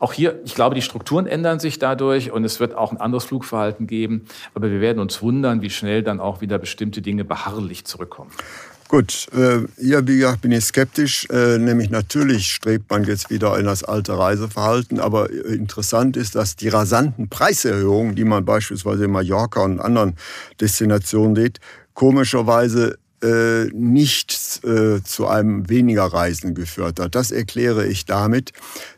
auch 0.00 0.12
hier, 0.12 0.38
ich 0.44 0.54
glaube, 0.54 0.74
die 0.74 0.82
Strukturen 0.82 1.26
ändern 1.26 1.60
sich 1.60 1.78
dadurch 1.78 2.30
und 2.30 2.44
es 2.44 2.60
wird 2.60 2.76
auch 2.76 2.92
ein 2.92 2.98
anderes 2.98 3.24
Flugverhalten 3.24 3.86
geben. 3.86 4.26
Aber 4.52 4.70
wir 4.70 4.82
werden 4.82 4.98
uns 4.98 5.22
wundern, 5.22 5.62
wie 5.62 5.70
schnell 5.70 6.02
dann 6.02 6.20
auch 6.20 6.42
wieder 6.42 6.58
bestimmte 6.58 7.00
Dinge 7.00 7.24
beharrlich 7.24 7.86
zurückkommen. 7.86 8.32
Gut, 8.88 9.26
äh, 9.34 9.66
hier, 9.78 10.06
wie 10.08 10.16
gesagt, 10.16 10.40
bin 10.40 10.50
ich 10.50 10.64
skeptisch. 10.64 11.26
Äh, 11.30 11.58
nämlich 11.58 11.90
natürlich 11.90 12.48
strebt 12.48 12.90
man 12.90 13.04
jetzt 13.04 13.28
wieder 13.28 13.58
in 13.58 13.66
das 13.66 13.84
alte 13.84 14.16
Reiseverhalten. 14.18 14.98
Aber 14.98 15.30
äh, 15.30 15.54
interessant 15.54 16.16
ist, 16.16 16.34
dass 16.34 16.56
die 16.56 16.68
rasanten 16.68 17.28
Preiserhöhungen, 17.28 18.14
die 18.14 18.24
man 18.24 18.46
beispielsweise 18.46 19.04
in 19.04 19.10
Mallorca 19.10 19.60
und 19.60 19.78
anderen 19.78 20.16
Destinationen 20.58 21.36
sieht, 21.36 21.60
komischerweise 21.92 22.96
äh, 23.22 23.64
nicht 23.74 24.64
äh, 24.64 25.02
zu 25.02 25.26
einem 25.26 25.68
weniger 25.68 26.04
Reisen 26.04 26.54
geführt 26.54 26.98
hat. 26.98 27.14
Das 27.14 27.30
erkläre 27.30 27.86
ich 27.86 28.06
damit. 28.06 28.52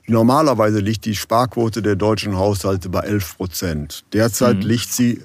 Normalerweise 0.07 0.79
liegt 0.79 1.05
die 1.05 1.17
Sparquote 1.17 1.83
der 1.83 1.97
deutschen 1.97 2.37
Haushalte 2.37 2.91
bei 2.91 3.01
11 3.01 3.39
Prozent. 3.39 4.05
Derzeit 4.13 4.59
mhm. 4.59 4.63
liegt 4.63 4.93
sie 4.93 5.23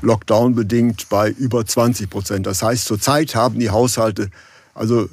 Lockdown 0.00 0.54
bedingt 0.54 1.08
bei 1.08 1.30
über 1.30 1.64
20 1.64 2.10
Prozent. 2.10 2.46
Das 2.46 2.62
heißt, 2.62 2.84
zurzeit 2.84 3.34
haben 3.34 3.58
die 3.58 3.70
Haushalte 3.70 4.30
also 4.74 5.08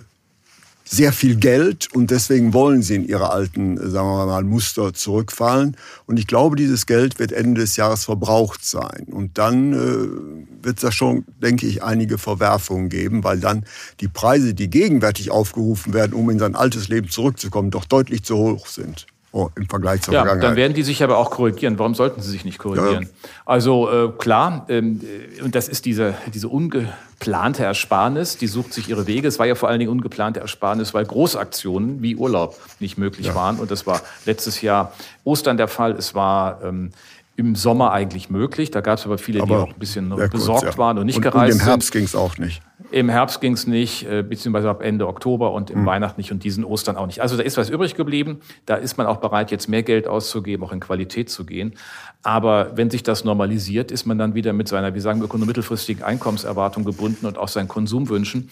sehr 0.92 1.14
viel 1.14 1.36
Geld 1.36 1.94
und 1.94 2.10
deswegen 2.10 2.52
wollen 2.52 2.82
sie 2.82 2.96
in 2.96 3.08
ihre 3.08 3.30
alten, 3.30 3.78
sagen 3.78 4.08
wir 4.08 4.26
mal, 4.26 4.44
Muster 4.44 4.92
zurückfallen. 4.92 5.78
Und 6.08 6.18
ich 6.18 6.26
glaube, 6.26 6.56
dieses 6.56 6.88
Geld 6.88 7.20
wird 7.20 7.32
Ende 7.32 7.62
des 7.62 7.76
Jahres 7.76 8.06
verbraucht 8.06 8.66
sein. 8.66 9.06
Und 9.12 9.38
dann 9.38 9.74
äh, 9.74 10.64
wird 10.64 10.78
es 10.78 10.82
da 10.82 10.92
schon, 10.92 11.26
denke 11.44 11.68
ich, 11.68 11.84
einige 11.84 12.18
Verwerfungen 12.18 12.90
geben, 12.90 13.24
weil 13.24 13.40
dann 13.40 13.66
die 14.00 14.08
Preise, 14.08 14.56
die 14.56 14.68
gegenwärtig 14.68 15.30
aufgerufen 15.30 15.94
werden, 15.94 16.14
um 16.14 16.28
in 16.32 16.40
sein 16.40 16.56
altes 16.56 16.88
Leben 16.88 17.10
zurückzukommen, 17.10 17.70
doch 17.70 17.86
deutlich 17.86 18.24
zu 18.24 18.36
hoch 18.36 18.66
sind. 18.66 19.06
Oh, 19.32 19.50
im 19.56 19.70
Vergleich 19.70 20.02
zur 20.02 20.14
ja, 20.14 20.22
Vergangenheit. 20.22 20.50
Dann 20.50 20.58
werden 20.58 20.74
die 20.74 20.82
sich 20.82 21.04
aber 21.04 21.18
auch 21.18 21.30
korrigieren. 21.30 21.78
Warum 21.78 21.94
sollten 21.94 22.22
sie 22.22 22.32
sich 22.32 22.46
nicht 22.46 22.58
korrigieren? 22.58 23.04
Ja. 23.04 23.30
Also 23.46 23.90
äh, 23.92 24.12
klar, 24.18 24.66
ähm, 24.70 25.02
äh, 25.38 25.42
und 25.44 25.54
das 25.54 25.68
ist 25.68 25.86
diese, 25.86 26.16
diese 26.34 26.48
ungeplante 26.48 27.64
Ersparnis, 27.64 28.38
die 28.38 28.48
sucht 28.48 28.74
sich 28.74 28.90
ihre 28.90 29.06
Wege. 29.06 29.28
Es 29.28 29.38
war 29.38 29.46
ja 29.46 29.54
vor 29.54 29.70
allen 29.70 29.80
Dingen 29.80 29.92
ungeplante 29.92 30.40
Ersparnis, 30.40 30.96
weil 30.96 31.06
Großaktionen 31.06 32.02
wie 32.02 32.16
Urlaub 32.16 32.60
nicht 32.80 32.98
möglich 32.98 33.28
ja. 33.28 33.36
waren. 33.36 33.60
Und 33.60 33.70
das 33.70 33.86
war 33.86 34.02
letztes 34.26 34.62
Jahr 34.62 34.94
Ostern 35.24 35.58
der 35.58 35.68
Fall. 35.68 35.92
Es 35.92 36.16
war 36.16 36.64
ähm, 36.64 36.90
im 37.36 37.56
Sommer 37.56 37.92
eigentlich 37.92 38.32
möglich. 38.32 38.72
Da 38.72 38.82
gab 38.82 38.98
es 38.98 39.06
aber 39.06 39.20
viele, 39.20 39.44
aber 39.44 39.58
die 39.58 39.62
auch 39.62 39.74
ein 39.74 39.80
bisschen 39.80 40.10
besorgt 40.10 40.64
kurz, 40.64 40.74
ja. 40.74 40.78
waren 40.80 40.98
und 40.98 41.06
nicht 41.06 41.18
und, 41.18 41.22
gereist 41.22 41.52
sind. 41.52 41.62
Und 41.62 41.68
im 41.68 41.68
Herbst 41.68 41.92
ging 41.92 42.04
es 42.04 42.16
auch 42.16 42.40
nicht. 42.40 42.64
Im 42.92 43.10
Herbst 43.10 43.40
ging 43.40 43.54
es 43.54 43.68
nicht, 43.68 44.08
äh, 44.08 44.24
beziehungsweise 44.24 44.70
ab 44.70 44.82
Ende 44.82 45.08
Oktober 45.08 45.52
und 45.54 45.70
im 45.70 45.82
mhm. 45.82 45.86
Weihnachten 45.86 46.20
nicht 46.20 46.32
und 46.32 46.44
diesen 46.44 46.64
Ostern 46.64 46.98
auch 46.98 47.06
nicht. 47.06 47.22
Also 47.22 47.38
da 47.38 47.44
ist 47.44 47.58
was 47.58 47.70
übrig 47.70 47.96
geblieben. 47.96 48.40
Da 48.66 48.76
ist 48.76 48.98
man 48.98 49.06
auch 49.06 49.18
bereit, 49.18 49.52
jetzt 49.52 49.68
mehr 49.68 49.84
Geld 49.84 50.08
auszugeben, 50.08 50.66
auch 50.66 50.72
in 50.72 50.80
Qualität 50.80 51.30
zu 51.30 51.46
gehen. 51.46 51.76
Aber 52.24 52.76
wenn 52.76 52.90
sich 52.90 53.04
das 53.04 53.24
normalisiert, 53.24 53.92
ist 53.92 54.06
man 54.06 54.18
dann 54.18 54.34
wieder 54.34 54.54
mit 54.54 54.68
seiner, 54.68 54.96
wie 54.96 55.00
sagen 55.00 55.22
wir, 55.22 55.46
mittelfristigen 55.46 56.04
Einkommenserwartung 56.04 56.84
gebunden 56.84 57.26
und 57.26 57.38
auch 57.38 57.48
seinen 57.48 57.68
Konsumwünschen 57.68 58.50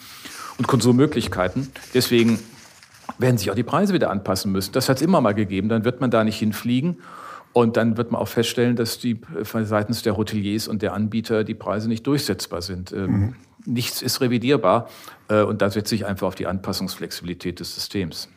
und 0.58 0.68
Konsummöglichkeiten. 0.68 1.72
Deswegen 1.94 2.40
werden 3.18 3.38
sich 3.38 3.50
auch 3.50 3.56
die 3.56 3.64
Preise 3.64 3.94
wieder 3.94 4.12
anpassen 4.12 4.52
müssen. 4.52 4.72
Das 4.74 4.88
hat 4.90 4.98
es 4.98 5.02
immer 5.02 5.22
mal 5.22 5.34
gegeben. 5.34 5.70
Dann 5.70 5.84
wird 5.84 6.02
man 6.02 6.12
da 6.12 6.24
nicht 6.24 6.38
hinfliegen. 6.38 6.98
Und 7.58 7.76
dann 7.76 7.98
wird 7.98 8.12
man 8.12 8.22
auch 8.22 8.28
feststellen, 8.28 8.76
dass 8.76 9.00
die 9.00 9.14
äh, 9.14 9.64
seitens 9.64 10.04
der 10.04 10.16
Hoteliers 10.16 10.68
und 10.68 10.84
der 10.84 10.94
Anbieter 10.94 11.44
die 11.44 11.56
Preise 11.56 11.88
nicht 11.88 12.06
durchsetzbar 12.06 12.62
sind. 12.62 12.92
Ähm, 12.92 13.10
mhm. 13.10 13.36
Nichts 13.66 14.04
ist 14.04 14.22
revidierbar 14.22 14.90
äh, 15.28 15.42
und 15.42 15.64
da 15.64 15.72
setzt 15.72 15.90
sich 15.90 16.06
einfach 16.06 16.28
auf 16.28 16.36
die 16.36 16.46
Anpassungsflexibilität 16.46 17.60
des 17.60 17.74
Systems. 17.74 18.30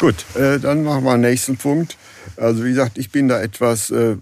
Gut, 0.00 0.16
äh, 0.34 0.58
dann 0.58 0.82
machen 0.82 1.04
wir 1.04 1.12
den 1.12 1.20
nächsten 1.20 1.56
Punkt. 1.56 1.96
Also 2.36 2.64
wie 2.64 2.70
gesagt, 2.70 2.98
ich 2.98 3.12
bin 3.12 3.28
da 3.28 3.40
etwas, 3.40 3.90
äh, 3.90 4.16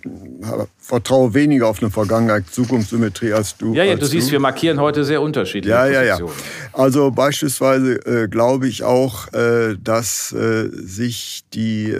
vertraue 0.78 1.32
weniger 1.32 1.68
auf 1.68 1.80
eine 1.80 1.90
Vergangenheit, 1.90 2.44
Zukunftssymmetrie 2.50 3.32
als 3.32 3.56
du. 3.56 3.72
Ja, 3.72 3.84
ja, 3.84 3.94
du, 3.94 4.00
du 4.00 4.06
siehst, 4.06 4.30
wir 4.32 4.40
markieren 4.40 4.80
heute 4.80 5.02
sehr 5.04 5.22
unterschiedliche 5.22 5.74
ja, 5.74 5.86
ja, 5.86 6.02
Ja. 6.02 6.18
Also 6.74 7.10
beispielsweise 7.10 7.94
äh, 8.04 8.28
glaube 8.28 8.68
ich 8.68 8.82
auch, 8.82 9.32
äh, 9.32 9.78
dass 9.82 10.28
sich 10.28 11.44
die 11.54 11.94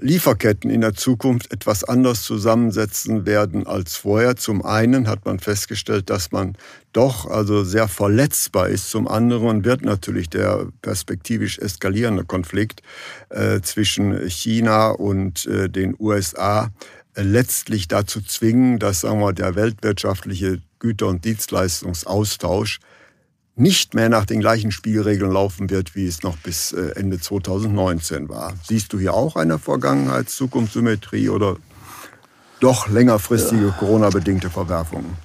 Lieferketten 0.00 0.70
in 0.70 0.80
der 0.80 0.94
Zukunft 0.94 1.52
etwas 1.52 1.84
anders 1.84 2.22
zusammensetzen 2.22 3.26
werden 3.26 3.66
als 3.66 3.96
vorher. 3.96 4.36
Zum 4.36 4.64
einen 4.64 5.06
hat 5.06 5.26
man 5.26 5.38
festgestellt, 5.38 6.08
dass 6.08 6.32
man 6.32 6.56
doch 6.92 7.26
also 7.26 7.62
sehr 7.62 7.88
verletzbar 7.88 8.68
ist. 8.68 8.90
Zum 8.90 9.06
anderen 9.06 9.64
wird 9.64 9.82
natürlich 9.82 10.30
der 10.30 10.68
perspektivisch 10.80 11.58
eskalierende 11.58 12.24
Konflikt 12.24 12.82
äh, 13.28 13.60
zwischen 13.60 14.28
China 14.28 14.90
und 14.90 15.46
äh, 15.46 15.68
den 15.68 15.94
USA 15.98 16.70
äh, 17.14 17.22
letztlich 17.22 17.86
dazu 17.86 18.22
zwingen, 18.22 18.78
dass 18.78 19.02
sagen 19.02 19.20
wir, 19.20 19.32
der 19.34 19.54
weltwirtschaftliche 19.54 20.62
Güter- 20.78 21.08
und 21.08 21.24
Dienstleistungsaustausch 21.24 22.80
nicht 23.54 23.94
mehr 23.94 24.08
nach 24.08 24.24
den 24.24 24.40
gleichen 24.40 24.70
Spielregeln 24.70 25.30
laufen 25.30 25.70
wird, 25.70 25.94
wie 25.94 26.06
es 26.06 26.22
noch 26.22 26.36
bis 26.38 26.72
äh, 26.72 26.92
Ende 26.96 27.20
2019 27.20 28.28
war. 28.28 28.54
Siehst 28.64 28.92
du 28.92 28.98
hier 28.98 29.14
auch 29.14 29.36
eine 29.36 29.58
Vergangenheits-Zukunftssymmetrie 29.58 31.28
oder 31.28 31.56
doch 32.60 32.88
längerfristige 32.88 33.66
ja. 33.66 33.74
Corona-bedingte 33.78 34.48
Verwerfungen? 34.48 35.16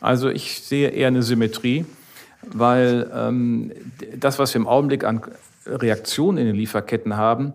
Also 0.00 0.28
ich 0.28 0.62
sehe 0.62 0.88
eher 0.90 1.08
eine 1.08 1.22
Symmetrie, 1.22 1.84
weil 2.42 3.10
ähm, 3.14 3.72
das, 4.16 4.38
was 4.38 4.54
wir 4.54 4.60
im 4.60 4.66
Augenblick 4.66 5.04
an 5.04 5.20
Reaktionen 5.66 6.38
in 6.38 6.46
den 6.46 6.56
Lieferketten 6.56 7.16
haben, 7.16 7.52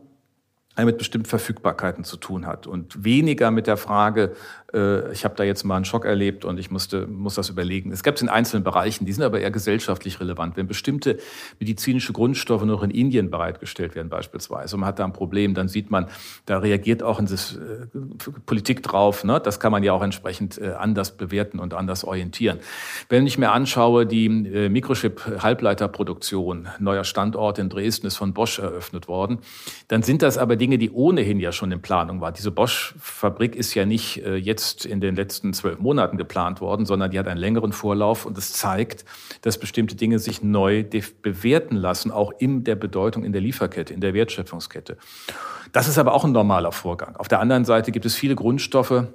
mit 0.77 0.97
bestimmten 0.97 1.29
Verfügbarkeiten 1.29 2.03
zu 2.03 2.17
tun 2.17 2.47
hat 2.47 2.65
und 2.65 3.03
weniger 3.03 3.51
mit 3.51 3.67
der 3.67 3.77
Frage, 3.77 4.35
äh, 4.73 5.11
ich 5.11 5.25
habe 5.25 5.35
da 5.35 5.43
jetzt 5.43 5.63
mal 5.63 5.75
einen 5.75 5.85
Schock 5.85 6.05
erlebt 6.05 6.45
und 6.45 6.59
ich 6.59 6.71
musste, 6.71 7.07
muss 7.07 7.35
das 7.35 7.49
überlegen. 7.49 7.91
Es 7.91 8.03
gibt 8.03 8.17
es 8.17 8.21
in 8.21 8.29
einzelnen 8.29 8.63
Bereichen, 8.63 9.05
die 9.05 9.13
sind 9.13 9.23
aber 9.23 9.39
eher 9.39 9.51
gesellschaftlich 9.51 10.19
relevant. 10.19 10.57
Wenn 10.57 10.67
bestimmte 10.67 11.17
medizinische 11.59 12.13
Grundstoffe 12.13 12.63
noch 12.65 12.83
in 12.83 12.91
Indien 12.91 13.29
bereitgestellt 13.29 13.95
werden 13.95 14.09
beispielsweise 14.09 14.75
und 14.75 14.81
man 14.81 14.87
hat 14.87 14.99
da 14.99 15.05
ein 15.05 15.13
Problem, 15.13 15.53
dann 15.53 15.67
sieht 15.67 15.91
man, 15.91 16.07
da 16.45 16.57
reagiert 16.59 17.03
auch 17.03 17.19
in 17.19 17.25
das, 17.27 17.55
äh, 17.55 17.87
Politik 18.45 18.83
drauf. 18.83 19.23
Ne? 19.23 19.39
Das 19.39 19.59
kann 19.59 19.71
man 19.71 19.83
ja 19.83 19.93
auch 19.93 20.01
entsprechend 20.01 20.57
äh, 20.59 20.73
anders 20.77 21.15
bewerten 21.17 21.59
und 21.59 21.73
anders 21.73 22.03
orientieren. 22.03 22.59
Wenn 23.09 23.27
ich 23.27 23.37
mir 23.37 23.51
anschaue, 23.51 24.05
die 24.05 24.25
äh, 24.25 24.69
Mikrochip-Halbleiterproduktion, 24.69 26.67
neuer 26.79 27.03
Standort 27.03 27.59
in 27.59 27.69
Dresden 27.69 28.07
ist 28.07 28.17
von 28.17 28.33
Bosch 28.33 28.59
eröffnet 28.59 29.07
worden, 29.07 29.39
dann 29.87 30.03
sind 30.03 30.21
das 30.21 30.37
aber 30.37 30.55
Dinge, 30.55 30.77
die 30.77 30.91
ohnehin 30.91 31.39
ja 31.39 31.51
schon 31.51 31.71
in 31.71 31.81
Planung 31.81 32.21
waren. 32.21 32.33
Diese 32.33 32.51
Bosch-Fabrik 32.51 33.55
ist 33.55 33.73
ja 33.73 33.85
nicht 33.85 34.25
äh, 34.25 34.35
jetzt 34.35 34.62
jetzt 34.63 34.85
in 34.85 35.01
den 35.01 35.15
letzten 35.15 35.53
zwölf 35.53 35.79
Monaten 35.79 36.17
geplant 36.17 36.61
worden, 36.61 36.85
sondern 36.85 37.11
die 37.11 37.19
hat 37.19 37.27
einen 37.27 37.39
längeren 37.39 37.73
Vorlauf 37.73 38.25
und 38.25 38.37
es 38.37 38.53
zeigt, 38.53 39.05
dass 39.41 39.57
bestimmte 39.57 39.95
Dinge 39.95 40.19
sich 40.19 40.41
neu 40.41 40.83
bewerten 41.21 41.75
lassen, 41.75 42.11
auch 42.11 42.31
in 42.37 42.63
der 42.63 42.75
Bedeutung 42.75 43.23
in 43.23 43.33
der 43.33 43.41
Lieferkette, 43.41 43.93
in 43.93 44.01
der 44.01 44.13
Wertschöpfungskette. 44.13 44.97
Das 45.71 45.87
ist 45.87 45.97
aber 45.97 46.13
auch 46.13 46.23
ein 46.23 46.31
normaler 46.31 46.71
Vorgang. 46.71 47.15
Auf 47.15 47.27
der 47.27 47.39
anderen 47.39 47.65
Seite 47.65 47.91
gibt 47.91 48.05
es 48.05 48.15
viele 48.15 48.35
Grundstoffe, 48.35 49.07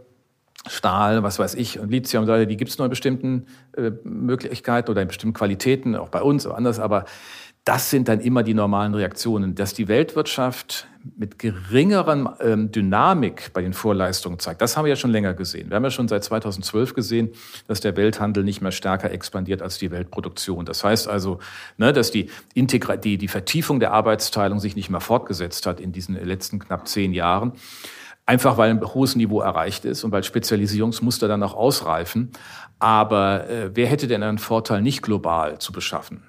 Stahl, 0.67 1.23
was 1.23 1.39
weiß 1.39 1.55
ich, 1.55 1.79
und 1.79 1.91
Lithium, 1.91 2.27
die 2.27 2.57
gibt 2.57 2.71
es 2.71 2.79
nur 2.79 2.87
in 2.87 2.91
bestimmten 2.91 3.47
äh, 3.77 3.93
Möglichkeiten 4.03 4.91
oder 4.91 5.03
in 5.03 5.09
bestimmten 5.09 5.35
Qualitäten, 5.35 5.95
auch 5.95 6.09
bei 6.09 6.21
uns, 6.21 6.47
anders, 6.47 6.81
aber 6.81 7.05
das 7.65 7.91
sind 7.91 8.09
dann 8.09 8.21
immer 8.21 8.43
die 8.43 8.55
normalen 8.55 8.95
Reaktionen, 8.95 9.55
dass 9.55 9.75
die 9.75 9.89
Weltwirtschaft 9.89 10.89
mit 11.17 11.39
geringerem 11.39 12.29
ähm, 12.41 12.73
Dynamik 12.73 13.53
bei 13.53 13.63
den 13.63 13.73
Vorleistungen 13.73 14.39
zeigt. 14.39 14.61
Das 14.61 14.77
haben 14.77 14.85
wir 14.85 14.91
ja 14.91 14.97
schon 14.97 15.11
länger 15.11 15.35
gesehen. 15.35 15.71
Wir 15.71 15.77
haben 15.77 15.85
ja 15.85 15.91
schon 15.91 16.09
seit 16.09 16.25
2012 16.25 16.95
gesehen, 16.95 17.31
dass 17.67 17.81
der 17.81 17.97
Welthandel 17.97 18.45
nicht 18.45 18.61
mehr 18.61 18.73
stärker 18.73 19.11
expandiert 19.11 19.63
als 19.63 19.79
die 19.79 19.91
Weltproduktion. 19.91 20.65
Das 20.65 20.85
heißt 20.85 21.09
also, 21.09 21.39
ne, 21.77 21.93
dass 21.93 22.11
die, 22.11 22.31
Integra 22.55 22.97
die, 22.97 23.19
die 23.19 23.29
Vertiefung 23.29 23.81
der 23.81 23.93
Arbeitsteilung 23.93 24.61
sich 24.61 24.77
nicht 24.77 24.91
mehr 24.91 25.01
fortgesetzt 25.01 25.67
hat 25.67 25.81
in 25.81 25.93
diesen 25.93 26.15
letzten 26.23 26.59
knapp 26.59 26.89
zehn 26.89 27.13
Jahren. 27.13 27.53
Einfach 28.27 28.59
weil 28.59 28.71
ein 28.71 28.81
hohes 28.83 29.17
Niveau 29.17 29.41
erreicht 29.41 29.87
ist 29.87 30.05
und 30.05 30.13
weil 30.13 30.23
Spezialisierungsmuster 30.23 31.29
dann 31.29 31.43
auch 31.43 31.55
ausreifen. 31.55 32.31
Aber 32.79 33.49
äh, 33.49 33.71
wer 33.75 33.87
hätte 33.87 34.07
denn 34.07 34.23
einen 34.23 34.39
Vorteil, 34.39 34.83
nicht 34.83 35.03
global 35.03 35.59
zu 35.59 35.73
beschaffen? 35.73 36.23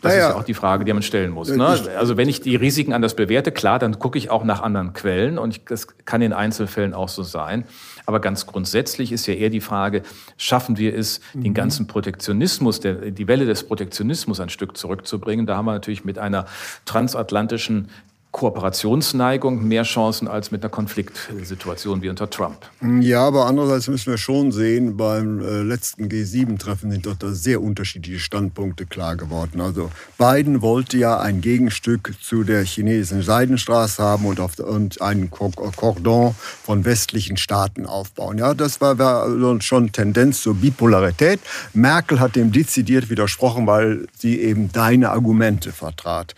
Das 0.00 0.12
naja, 0.12 0.28
ist 0.28 0.34
ja 0.34 0.40
auch 0.40 0.44
die 0.44 0.54
Frage, 0.54 0.84
die 0.84 0.92
man 0.92 1.02
stellen 1.02 1.30
muss. 1.30 1.48
Ne? 1.48 1.64
Also 1.64 2.16
wenn 2.16 2.28
ich 2.28 2.40
die 2.40 2.56
Risiken 2.56 2.92
anders 2.92 3.14
bewerte, 3.14 3.52
klar, 3.52 3.78
dann 3.78 3.98
gucke 3.98 4.18
ich 4.18 4.30
auch 4.30 4.44
nach 4.44 4.60
anderen 4.60 4.92
Quellen 4.92 5.38
und 5.38 5.56
ich, 5.56 5.64
das 5.64 5.86
kann 6.04 6.22
in 6.22 6.32
Einzelfällen 6.32 6.92
auch 6.92 7.08
so 7.08 7.22
sein. 7.22 7.64
Aber 8.04 8.20
ganz 8.20 8.46
grundsätzlich 8.46 9.12
ist 9.12 9.26
ja 9.26 9.34
eher 9.34 9.50
die 9.50 9.60
Frage, 9.60 10.02
schaffen 10.36 10.76
wir 10.76 10.96
es, 10.96 11.20
mhm. 11.34 11.44
den 11.44 11.54
ganzen 11.54 11.86
Protektionismus, 11.86 12.80
der, 12.80 12.94
die 13.12 13.28
Welle 13.28 13.46
des 13.46 13.62
Protektionismus 13.62 14.40
ein 14.40 14.48
Stück 14.48 14.76
zurückzubringen? 14.76 15.46
Da 15.46 15.56
haben 15.56 15.66
wir 15.66 15.72
natürlich 15.72 16.04
mit 16.04 16.18
einer 16.18 16.46
transatlantischen 16.84 17.88
Kooperationsneigung 18.32 19.62
mehr 19.68 19.82
Chancen 19.82 20.26
als 20.26 20.50
mit 20.50 20.62
einer 20.62 20.70
Konfliktsituation 20.70 22.00
wie 22.00 22.08
unter 22.08 22.30
Trump. 22.30 22.56
Ja, 23.00 23.26
aber 23.26 23.46
andererseits 23.46 23.88
müssen 23.88 24.10
wir 24.10 24.16
schon 24.16 24.52
sehen, 24.52 24.96
beim 24.96 25.40
äh, 25.40 25.62
letzten 25.62 26.08
G7-Treffen 26.08 26.90
sind 26.90 27.04
doch 27.04 27.14
da 27.14 27.32
sehr 27.32 27.60
unterschiedliche 27.60 28.18
Standpunkte 28.18 28.86
klar 28.86 29.16
geworden. 29.16 29.60
Also 29.60 29.90
Biden 30.16 30.62
wollte 30.62 30.96
ja 30.96 31.20
ein 31.20 31.42
Gegenstück 31.42 32.14
zu 32.22 32.42
der 32.42 32.64
chinesischen 32.64 33.22
Seidenstraße 33.22 34.02
haben 34.02 34.24
und, 34.24 34.40
auf, 34.40 34.58
und 34.58 35.02
einen 35.02 35.30
Cordon 35.30 36.34
von 36.64 36.86
westlichen 36.86 37.36
Staaten 37.36 37.84
aufbauen. 37.84 38.38
Ja, 38.38 38.54
das 38.54 38.80
war, 38.80 38.98
war 38.98 39.60
schon 39.60 39.92
Tendenz 39.92 40.40
zur 40.40 40.54
Bipolarität. 40.54 41.38
Merkel 41.74 42.18
hat 42.18 42.34
dem 42.34 42.50
dezidiert 42.50 43.10
widersprochen, 43.10 43.66
weil 43.66 44.06
sie 44.16 44.40
eben 44.40 44.72
deine 44.72 45.10
Argumente 45.10 45.70
vertrat. 45.70 46.34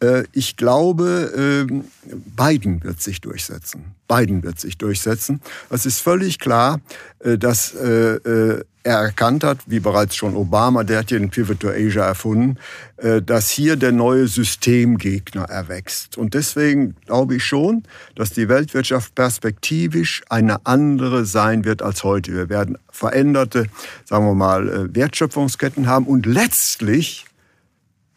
Äh, 0.00 0.24
ich 0.32 0.56
glaube, 0.56 1.66
ähm, 1.70 1.84
Biden 2.36 2.82
wird 2.84 3.02
sich 3.02 3.20
durchsetzen. 3.20 3.94
Biden 4.06 4.42
wird 4.42 4.58
sich 4.58 4.78
durchsetzen. 4.78 5.40
Es 5.70 5.86
ist 5.86 6.00
völlig 6.00 6.38
klar, 6.38 6.80
äh, 7.20 7.36
dass 7.36 7.74
äh, 7.74 8.20
er 8.84 8.98
erkannt 9.00 9.44
hat, 9.44 9.58
wie 9.66 9.80
bereits 9.80 10.16
schon 10.16 10.34
Obama, 10.34 10.82
der 10.82 11.00
hat 11.00 11.10
ja 11.10 11.18
den 11.18 11.28
Pivot 11.28 11.60
to 11.60 11.68
Asia 11.68 12.06
erfunden, 12.06 12.56
dass 12.96 13.50
hier 13.50 13.76
der 13.76 13.92
neue 13.92 14.28
Systemgegner 14.28 15.42
erwächst. 15.42 16.16
Und 16.16 16.32
deswegen 16.32 16.96
glaube 17.04 17.36
ich 17.36 17.44
schon, 17.44 17.82
dass 18.14 18.30
die 18.30 18.48
Weltwirtschaft 18.48 19.14
perspektivisch 19.14 20.22
eine 20.30 20.64
andere 20.64 21.26
sein 21.26 21.66
wird 21.66 21.82
als 21.82 22.02
heute. 22.02 22.32
Wir 22.32 22.48
werden 22.48 22.78
veränderte, 22.90 23.66
sagen 24.06 24.24
wir 24.24 24.34
mal, 24.34 24.88
Wertschöpfungsketten 24.94 25.86
haben 25.86 26.06
und 26.06 26.24
letztlich 26.24 27.27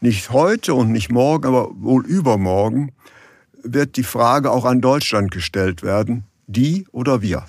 nicht 0.02 0.32
heute 0.32 0.74
und 0.74 0.92
nicht 0.92 1.12
morgen, 1.12 1.48
aber 1.48 1.70
wohl 1.74 2.06
übermorgen, 2.06 2.92
wird 3.64 3.96
die 3.96 4.04
Frage 4.04 4.52
auch 4.52 4.66
an 4.66 4.82
Deutschland 4.82 5.32
gestellt 5.32 5.84
werden, 5.84 6.26
die 6.48 6.88
oder 6.92 7.22
wir. 7.22 7.46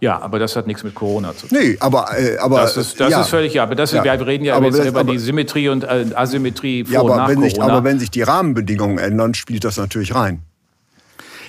Ja, 0.00 0.18
aber 0.20 0.38
das 0.38 0.56
hat 0.56 0.66
nichts 0.66 0.82
mit 0.82 0.94
Corona 0.94 1.36
zu 1.36 1.46
tun. 1.46 1.58
Nee, 1.60 1.76
aber, 1.78 2.18
äh, 2.18 2.38
aber 2.38 2.62
das 2.62 2.76
ist, 2.78 2.98
das 2.98 3.10
ja. 3.10 3.20
ist 3.20 3.28
völlig 3.28 3.54
ja. 3.54 3.64
Aber 3.64 3.74
das, 3.74 3.92
ja. 3.92 4.02
wir 4.02 4.26
reden 4.26 4.44
ja 4.44 4.56
aber 4.56 4.66
jetzt 4.66 4.78
über 4.86 5.00
aber, 5.00 5.12
die 5.12 5.18
Symmetrie 5.18 5.68
und 5.68 5.84
äh, 5.84 6.06
Asymmetrie 6.14 6.84
vor 6.84 6.92
ja, 6.94 7.00
aber 7.00 7.10
und 7.10 7.16
nach 7.18 7.28
wenn 7.28 7.34
Corona. 7.36 7.50
Sich, 7.50 7.62
aber 7.62 7.84
wenn 7.84 7.98
sich 7.98 8.10
die 8.10 8.22
Rahmenbedingungen 8.22 8.98
ändern, 8.98 9.34
spielt 9.34 9.64
das 9.64 9.76
natürlich 9.76 10.14
rein. 10.14 10.42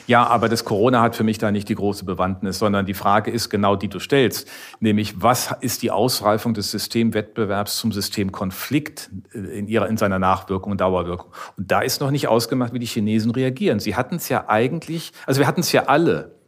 Ja, 0.08 0.26
aber 0.28 0.50
das 0.50 0.66
Corona 0.66 1.02
hat 1.02 1.16
für 1.16 1.24
mich 1.24 1.38
da 1.38 1.52
nicht 1.52 1.70
die 1.70 1.76
große 1.76 2.06
Bewandtnis, 2.06 2.60
sondern 2.60 2.86
die 2.86 2.94
Frage 2.94 3.32
ist 3.32 3.50
genau 3.50 3.76
die 3.76 3.88
du 3.88 4.00
stellst, 4.00 4.50
nämlich 4.80 5.22
was 5.22 5.54
ist 5.62 5.82
die 5.82 5.92
Ausreifung 5.92 6.54
des 6.54 6.72
Systemwettbewerbs 6.72 7.78
zum 7.78 7.92
Systemkonflikt 7.92 9.10
äh, 9.34 9.40
in 9.60 9.68
ihrer 9.68 9.88
in 9.88 9.98
seiner 9.98 10.20
Nachwirkung 10.20 10.72
und 10.72 10.82
Dauerwirkung. 10.82 11.32
Und 11.58 11.72
da 11.72 11.82
ist 11.82 12.02
noch 12.02 12.12
nicht 12.12 12.28
ausgemacht, 12.28 12.74
wie 12.74 12.80
die 12.80 12.86
Chinesen 12.86 13.32
reagieren. 13.32 13.80
Sie 13.80 13.96
hatten 13.96 14.16
es 14.16 14.30
ja 14.30 14.46
eigentlich, 14.48 15.12
also 15.26 15.40
wir 15.40 15.48
hatten 15.48 15.62
es 15.62 15.72
ja 15.72 15.84
alle 15.86 16.41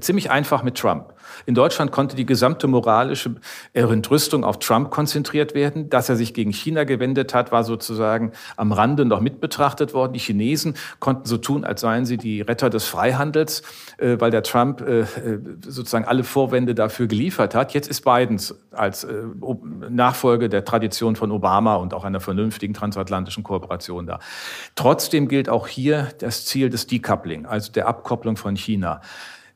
ziemlich 0.00 0.30
einfach 0.30 0.62
mit 0.64 0.76
Trump. 0.76 1.14
In 1.46 1.54
Deutschland 1.54 1.92
konnte 1.92 2.16
die 2.16 2.26
gesamte 2.26 2.66
moralische 2.66 3.36
Entrüstung 3.72 4.44
auf 4.44 4.58
Trump 4.58 4.90
konzentriert 4.90 5.54
werden. 5.54 5.88
Dass 5.88 6.08
er 6.08 6.16
sich 6.16 6.34
gegen 6.34 6.52
China 6.52 6.84
gewendet 6.84 7.32
hat, 7.32 7.52
war 7.52 7.62
sozusagen 7.62 8.32
am 8.56 8.72
Rande 8.72 9.04
noch 9.04 9.20
mit 9.20 9.40
betrachtet 9.40 9.94
worden. 9.94 10.14
Die 10.14 10.18
Chinesen 10.18 10.74
konnten 10.98 11.26
so 11.26 11.38
tun, 11.38 11.64
als 11.64 11.80
seien 11.80 12.06
sie 12.06 12.16
die 12.16 12.40
Retter 12.40 12.70
des 12.70 12.86
Freihandels, 12.86 13.62
äh, 13.98 14.16
weil 14.18 14.32
der 14.32 14.42
Trump 14.42 14.80
äh, 14.80 15.04
sozusagen 15.62 16.04
alle 16.04 16.24
Vorwände 16.24 16.74
dafür 16.74 17.06
geliefert 17.06 17.54
hat. 17.54 17.72
Jetzt 17.72 17.88
ist 17.88 18.04
Biden 18.04 18.40
als 18.72 19.06
Nachfolge 19.88 20.48
der 20.48 20.64
Tradition 20.64 21.14
von 21.14 21.30
Obama 21.30 21.76
und 21.76 21.94
auch 21.94 22.04
einer 22.04 22.20
vernünftigen 22.20 22.74
transatlantischen 22.74 23.44
Kooperation 23.44 24.06
da. 24.06 24.18
Trotzdem 24.74 25.28
gilt 25.28 25.48
auch 25.48 25.68
hier 25.68 26.08
das 26.18 26.46
Ziel 26.46 26.70
des 26.70 26.86
Decoupling, 26.86 27.46
also 27.46 27.70
der 27.72 27.86
Abkopplung 27.86 28.36
von 28.36 28.56
China. 28.56 29.00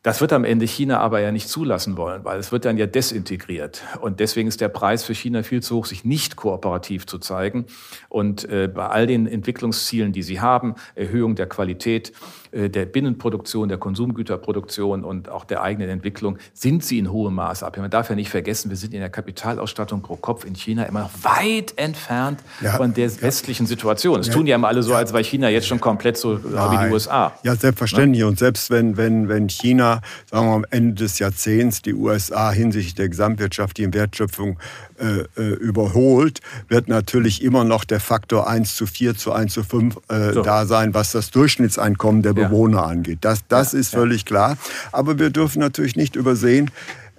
Das 0.02 0.20
wird 0.20 0.32
am 0.32 0.44
Ende 0.44 0.64
China 0.64 1.00
aber 1.00 1.20
ja 1.20 1.32
nicht 1.32 1.48
zulassen 1.48 1.96
wollen, 1.96 2.24
weil 2.24 2.38
es 2.38 2.52
wird 2.52 2.64
dann 2.64 2.78
ja 2.78 2.86
desintegriert. 2.86 3.82
Und 4.00 4.20
deswegen 4.20 4.48
ist 4.48 4.60
der 4.60 4.68
Preis 4.68 5.02
für 5.02 5.14
China 5.14 5.42
viel 5.42 5.60
zu 5.60 5.76
hoch, 5.76 5.86
sich 5.86 6.04
nicht 6.04 6.36
kooperativ 6.36 7.04
zu 7.06 7.18
zeigen. 7.18 7.66
Und 8.08 8.48
äh, 8.48 8.68
bei 8.72 8.86
all 8.86 9.08
den 9.08 9.26
Entwicklungszielen, 9.26 10.12
die 10.12 10.22
sie 10.22 10.40
haben, 10.40 10.76
Erhöhung 10.94 11.34
der 11.34 11.48
Qualität, 11.48 12.12
der 12.58 12.86
Binnenproduktion, 12.86 13.68
der 13.68 13.78
Konsumgüterproduktion 13.78 15.04
und 15.04 15.28
auch 15.28 15.44
der 15.44 15.62
eigenen 15.62 15.88
Entwicklung, 15.88 16.38
sind 16.52 16.84
sie 16.84 16.98
in 16.98 17.12
hohem 17.12 17.34
Maß 17.34 17.62
ab. 17.62 17.76
Man 17.76 17.90
darf 17.90 18.08
ja 18.10 18.16
nicht 18.16 18.30
vergessen, 18.30 18.70
wir 18.70 18.76
sind 18.76 18.92
in 18.94 19.00
der 19.00 19.10
Kapitalausstattung 19.10 20.02
pro 20.02 20.16
Kopf 20.16 20.44
in 20.44 20.54
China 20.54 20.84
immer 20.84 21.02
noch 21.02 21.10
weit 21.22 21.74
entfernt 21.76 22.40
ja, 22.60 22.72
von 22.72 22.92
der 22.94 23.06
ja. 23.08 23.22
westlichen 23.22 23.66
Situation. 23.66 24.20
Es 24.20 24.26
ja, 24.26 24.32
tun 24.32 24.46
ja 24.46 24.56
immer 24.56 24.68
alle 24.68 24.82
so, 24.82 24.94
als 24.94 25.12
wäre 25.12 25.22
China 25.22 25.48
jetzt 25.48 25.68
schon 25.68 25.80
komplett 25.80 26.16
so 26.16 26.38
Nein. 26.38 26.70
wie 26.72 26.86
die 26.86 26.92
USA. 26.92 27.32
Ja, 27.44 27.54
selbstverständlich. 27.54 28.22
Ne? 28.22 28.26
Und 28.26 28.38
selbst 28.38 28.70
wenn, 28.70 28.96
wenn, 28.96 29.28
wenn 29.28 29.48
China, 29.48 30.00
sagen 30.30 30.46
wir 30.46 30.54
am 30.54 30.66
Ende 30.70 30.94
des 30.94 31.18
Jahrzehnts 31.18 31.82
die 31.82 31.94
USA 31.94 32.50
hinsichtlich 32.50 32.94
der 32.94 33.08
gesamtwirtschaftlichen 33.08 33.94
Wertschöpfung 33.94 34.58
äh, 34.98 35.24
äh, 35.40 35.54
überholt, 35.54 36.40
wird 36.68 36.88
natürlich 36.88 37.42
immer 37.42 37.64
noch 37.64 37.84
der 37.84 38.00
Faktor 38.00 38.48
1 38.48 38.74
zu 38.74 38.86
4 38.86 39.16
zu 39.16 39.32
1 39.32 39.52
zu 39.52 39.62
5 39.62 39.96
äh, 40.08 40.32
so. 40.32 40.42
da 40.42 40.66
sein, 40.66 40.94
was 40.94 41.12
das 41.12 41.30
Durchschnittseinkommen 41.30 42.22
der 42.22 42.34
Ja. 42.74 42.84
angeht. 42.84 43.18
Das, 43.22 43.46
das 43.48 43.74
ist 43.74 43.90
völlig 43.90 44.24
klar. 44.24 44.56
Aber 44.92 45.18
wir 45.18 45.30
dürfen 45.30 45.60
natürlich 45.60 45.96
nicht 45.96 46.16
übersehen, 46.16 46.70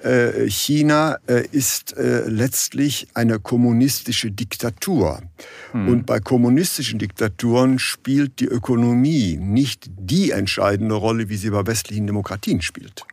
äh, 0.03 0.49
China 0.49 1.17
äh, 1.27 1.45
ist 1.51 1.95
letztlich 1.97 3.07
eine 3.13 3.39
kommunistische 3.39 4.31
Diktatur. 4.31 5.21
Hm. 5.71 5.89
Und 5.89 6.05
bei 6.05 6.19
kommunistischen 6.19 6.99
Diktaturen 6.99 7.79
spielt 7.79 8.39
die 8.39 8.45
Ökonomie 8.45 9.37
nicht 9.37 9.89
die 9.99 10.31
entscheidende 10.31 10.95
Rolle, 10.95 11.27
wie 11.27 11.35
sie 11.35 11.49
bei 11.49 11.67
westlichen 11.67 12.07
Demokratien 12.07 12.61
spielt. 12.61 13.05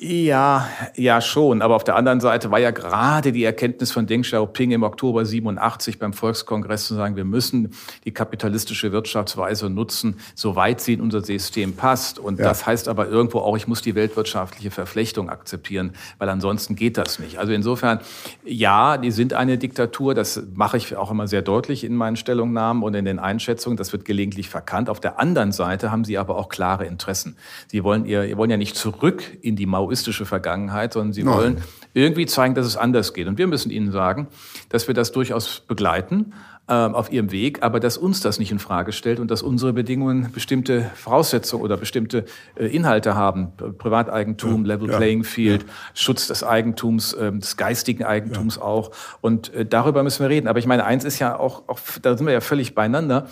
Ja, 0.00 0.68
ja 0.94 1.20
schon. 1.20 1.60
Aber 1.60 1.74
auf 1.74 1.82
der 1.82 1.96
anderen 1.96 2.20
Seite 2.20 2.52
war 2.52 2.60
ja 2.60 2.70
gerade 2.70 3.32
die 3.32 3.42
Erkenntnis 3.42 3.90
von 3.90 4.06
Deng 4.06 4.22
Xiaoping 4.22 4.70
im 4.70 4.84
Oktober 4.84 5.24
87 5.24 5.98
beim 5.98 6.12
Volkskongress 6.12 6.86
zu 6.86 6.94
sagen, 6.94 7.16
wir 7.16 7.24
müssen 7.24 7.74
die 8.04 8.12
kapitalistische 8.12 8.92
Wirtschaftsweise 8.92 9.68
nutzen, 9.68 10.20
soweit 10.36 10.80
sie 10.80 10.92
in 10.92 11.00
unser 11.00 11.22
System 11.22 11.74
passt. 11.74 12.20
Und 12.20 12.38
ja. 12.38 12.44
das 12.44 12.64
heißt 12.64 12.86
aber 12.86 13.08
irgendwo 13.08 13.40
auch, 13.40 13.56
ich 13.56 13.66
muss 13.66 13.82
die 13.82 13.96
weltwirtschaftliche 13.96 14.70
Verflechtung 14.70 15.30
akzeptieren, 15.30 15.94
weil 16.18 16.28
ansonsten 16.28 16.76
geht 16.76 16.96
das 16.96 17.18
nicht. 17.18 17.38
Also 17.38 17.52
insofern, 17.52 17.98
ja, 18.44 18.98
die 18.98 19.10
sind 19.10 19.32
eine 19.32 19.58
Diktatur. 19.58 20.14
Das 20.14 20.40
mache 20.54 20.76
ich 20.76 20.94
auch 20.94 21.10
immer 21.10 21.26
sehr 21.26 21.42
deutlich 21.42 21.82
in 21.82 21.96
meinen 21.96 22.14
Stellungnahmen 22.14 22.84
und 22.84 22.94
in 22.94 23.04
den 23.04 23.18
Einschätzungen. 23.18 23.76
Das 23.76 23.92
wird 23.92 24.04
gelegentlich 24.04 24.48
verkannt. 24.48 24.90
Auf 24.90 25.00
der 25.00 25.18
anderen 25.18 25.50
Seite 25.50 25.90
haben 25.90 26.04
sie 26.04 26.18
aber 26.18 26.36
auch 26.36 26.48
klare 26.48 26.86
Interessen. 26.86 27.36
Sie 27.66 27.82
wollen 27.82 28.04
ihr, 28.04 28.36
wollen 28.36 28.50
ja 28.50 28.56
nicht 28.56 28.76
zurück 28.76 29.24
in 29.42 29.56
die 29.56 29.66
Mauer 29.66 29.87
maoistische 29.88 30.26
Vergangenheit, 30.26 30.92
sondern 30.92 31.12
sie 31.12 31.24
Nein. 31.24 31.34
wollen 31.34 31.56
irgendwie 31.94 32.26
zeigen, 32.26 32.54
dass 32.54 32.66
es 32.66 32.76
anders 32.76 33.14
geht. 33.14 33.26
Und 33.26 33.38
wir 33.38 33.46
müssen 33.46 33.70
ihnen 33.70 33.90
sagen, 33.90 34.28
dass 34.68 34.86
wir 34.86 34.94
das 34.94 35.12
durchaus 35.12 35.60
begleiten 35.60 36.34
äh, 36.68 36.74
auf 36.74 37.10
ihrem 37.10 37.32
Weg, 37.32 37.62
aber 37.62 37.80
dass 37.80 37.96
uns 37.96 38.20
das 38.20 38.38
nicht 38.38 38.52
in 38.52 38.58
Frage 38.58 38.92
stellt 38.92 39.18
und 39.18 39.30
dass 39.30 39.42
unsere 39.42 39.72
Bedingungen 39.72 40.30
bestimmte 40.32 40.90
Voraussetzungen 40.94 41.64
oder 41.64 41.78
bestimmte 41.78 42.26
äh, 42.56 42.66
Inhalte 42.66 43.14
haben. 43.14 43.52
Privateigentum, 43.78 44.66
ja, 44.66 44.74
Level 44.74 44.90
ja, 44.90 44.98
Playing 44.98 45.24
Field, 45.24 45.62
ja. 45.62 45.68
Schutz 45.94 46.26
des 46.26 46.44
Eigentums, 46.44 47.14
äh, 47.14 47.32
des 47.32 47.56
geistigen 47.56 48.04
Eigentums 48.04 48.58
auch. 48.58 48.90
Und 49.22 49.52
äh, 49.54 49.64
darüber 49.64 50.02
müssen 50.02 50.22
wir 50.22 50.28
reden. 50.28 50.48
Aber 50.48 50.58
ich 50.58 50.66
meine, 50.66 50.84
eins 50.84 51.04
ist 51.04 51.18
ja 51.18 51.38
auch, 51.38 51.62
auch 51.68 51.80
da 52.02 52.16
sind 52.16 52.26
wir 52.26 52.34
ja 52.34 52.42
völlig 52.42 52.74
beieinander. 52.74 53.28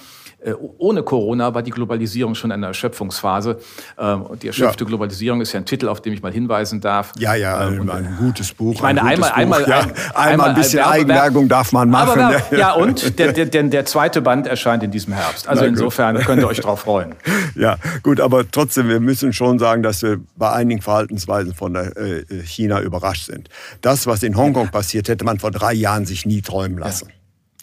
Äh, 0.46 0.54
ohne 0.78 1.02
Corona 1.02 1.54
war 1.54 1.62
die 1.62 1.72
Globalisierung 1.72 2.36
schon 2.36 2.50
in 2.50 2.54
einer 2.54 2.68
Erschöpfungsphase. 2.68 3.58
Ähm, 3.98 4.22
und 4.22 4.42
die 4.44 4.46
erschöpfte 4.46 4.84
ja. 4.84 4.88
Globalisierung 4.88 5.40
ist 5.40 5.52
ja 5.52 5.58
ein 5.58 5.66
Titel, 5.66 5.88
auf 5.88 6.00
den 6.00 6.12
ich 6.12 6.22
mal 6.22 6.32
hinweisen 6.32 6.80
darf. 6.80 7.12
Ja, 7.18 7.34
ja, 7.34 7.66
ähm, 7.66 7.90
ein, 7.90 8.06
ein 8.06 8.16
gutes 8.18 8.52
Buch. 8.52 8.74
Ich 8.74 8.82
meine, 8.82 9.02
einmal, 9.02 9.30
Buch. 9.30 9.36
einmal, 9.36 9.68
ja, 9.68 9.80
ein, 9.80 9.92
einmal 10.14 10.48
ein 10.50 10.54
bisschen 10.54 10.84
Eigenwerbung 10.84 11.48
darf 11.48 11.72
man 11.72 11.90
machen. 11.90 12.20
Aber, 12.20 12.56
ja, 12.56 12.72
und 12.72 13.18
der, 13.18 13.32
der, 13.32 13.46
der, 13.46 13.84
zweite 13.86 14.22
Band 14.22 14.46
erscheint 14.46 14.84
in 14.84 14.92
diesem 14.92 15.14
Herbst. 15.14 15.48
Also 15.48 15.64
insofern 15.64 16.18
könnt 16.18 16.42
ihr 16.42 16.48
euch 16.48 16.60
darauf 16.60 16.80
freuen. 16.80 17.14
Ja, 17.54 17.78
gut, 18.02 18.20
aber 18.20 18.50
trotzdem, 18.50 18.88
wir 18.88 19.00
müssen 19.00 19.32
schon 19.32 19.58
sagen, 19.58 19.82
dass 19.82 20.02
wir 20.02 20.18
bei 20.36 20.52
einigen 20.52 20.82
Verhaltensweisen 20.82 21.54
von 21.54 21.72
der, 21.72 21.96
äh, 21.96 22.24
China 22.44 22.82
überrascht 22.82 23.26
sind. 23.26 23.48
Das, 23.80 24.06
was 24.06 24.22
in 24.22 24.36
Hongkong 24.36 24.68
passiert, 24.68 25.08
hätte 25.08 25.24
man 25.24 25.38
vor 25.38 25.52
drei 25.52 25.72
Jahren 25.72 26.04
sich 26.04 26.26
nie 26.26 26.42
träumen 26.42 26.76
lassen. 26.76 27.08
Ja. 27.08 27.15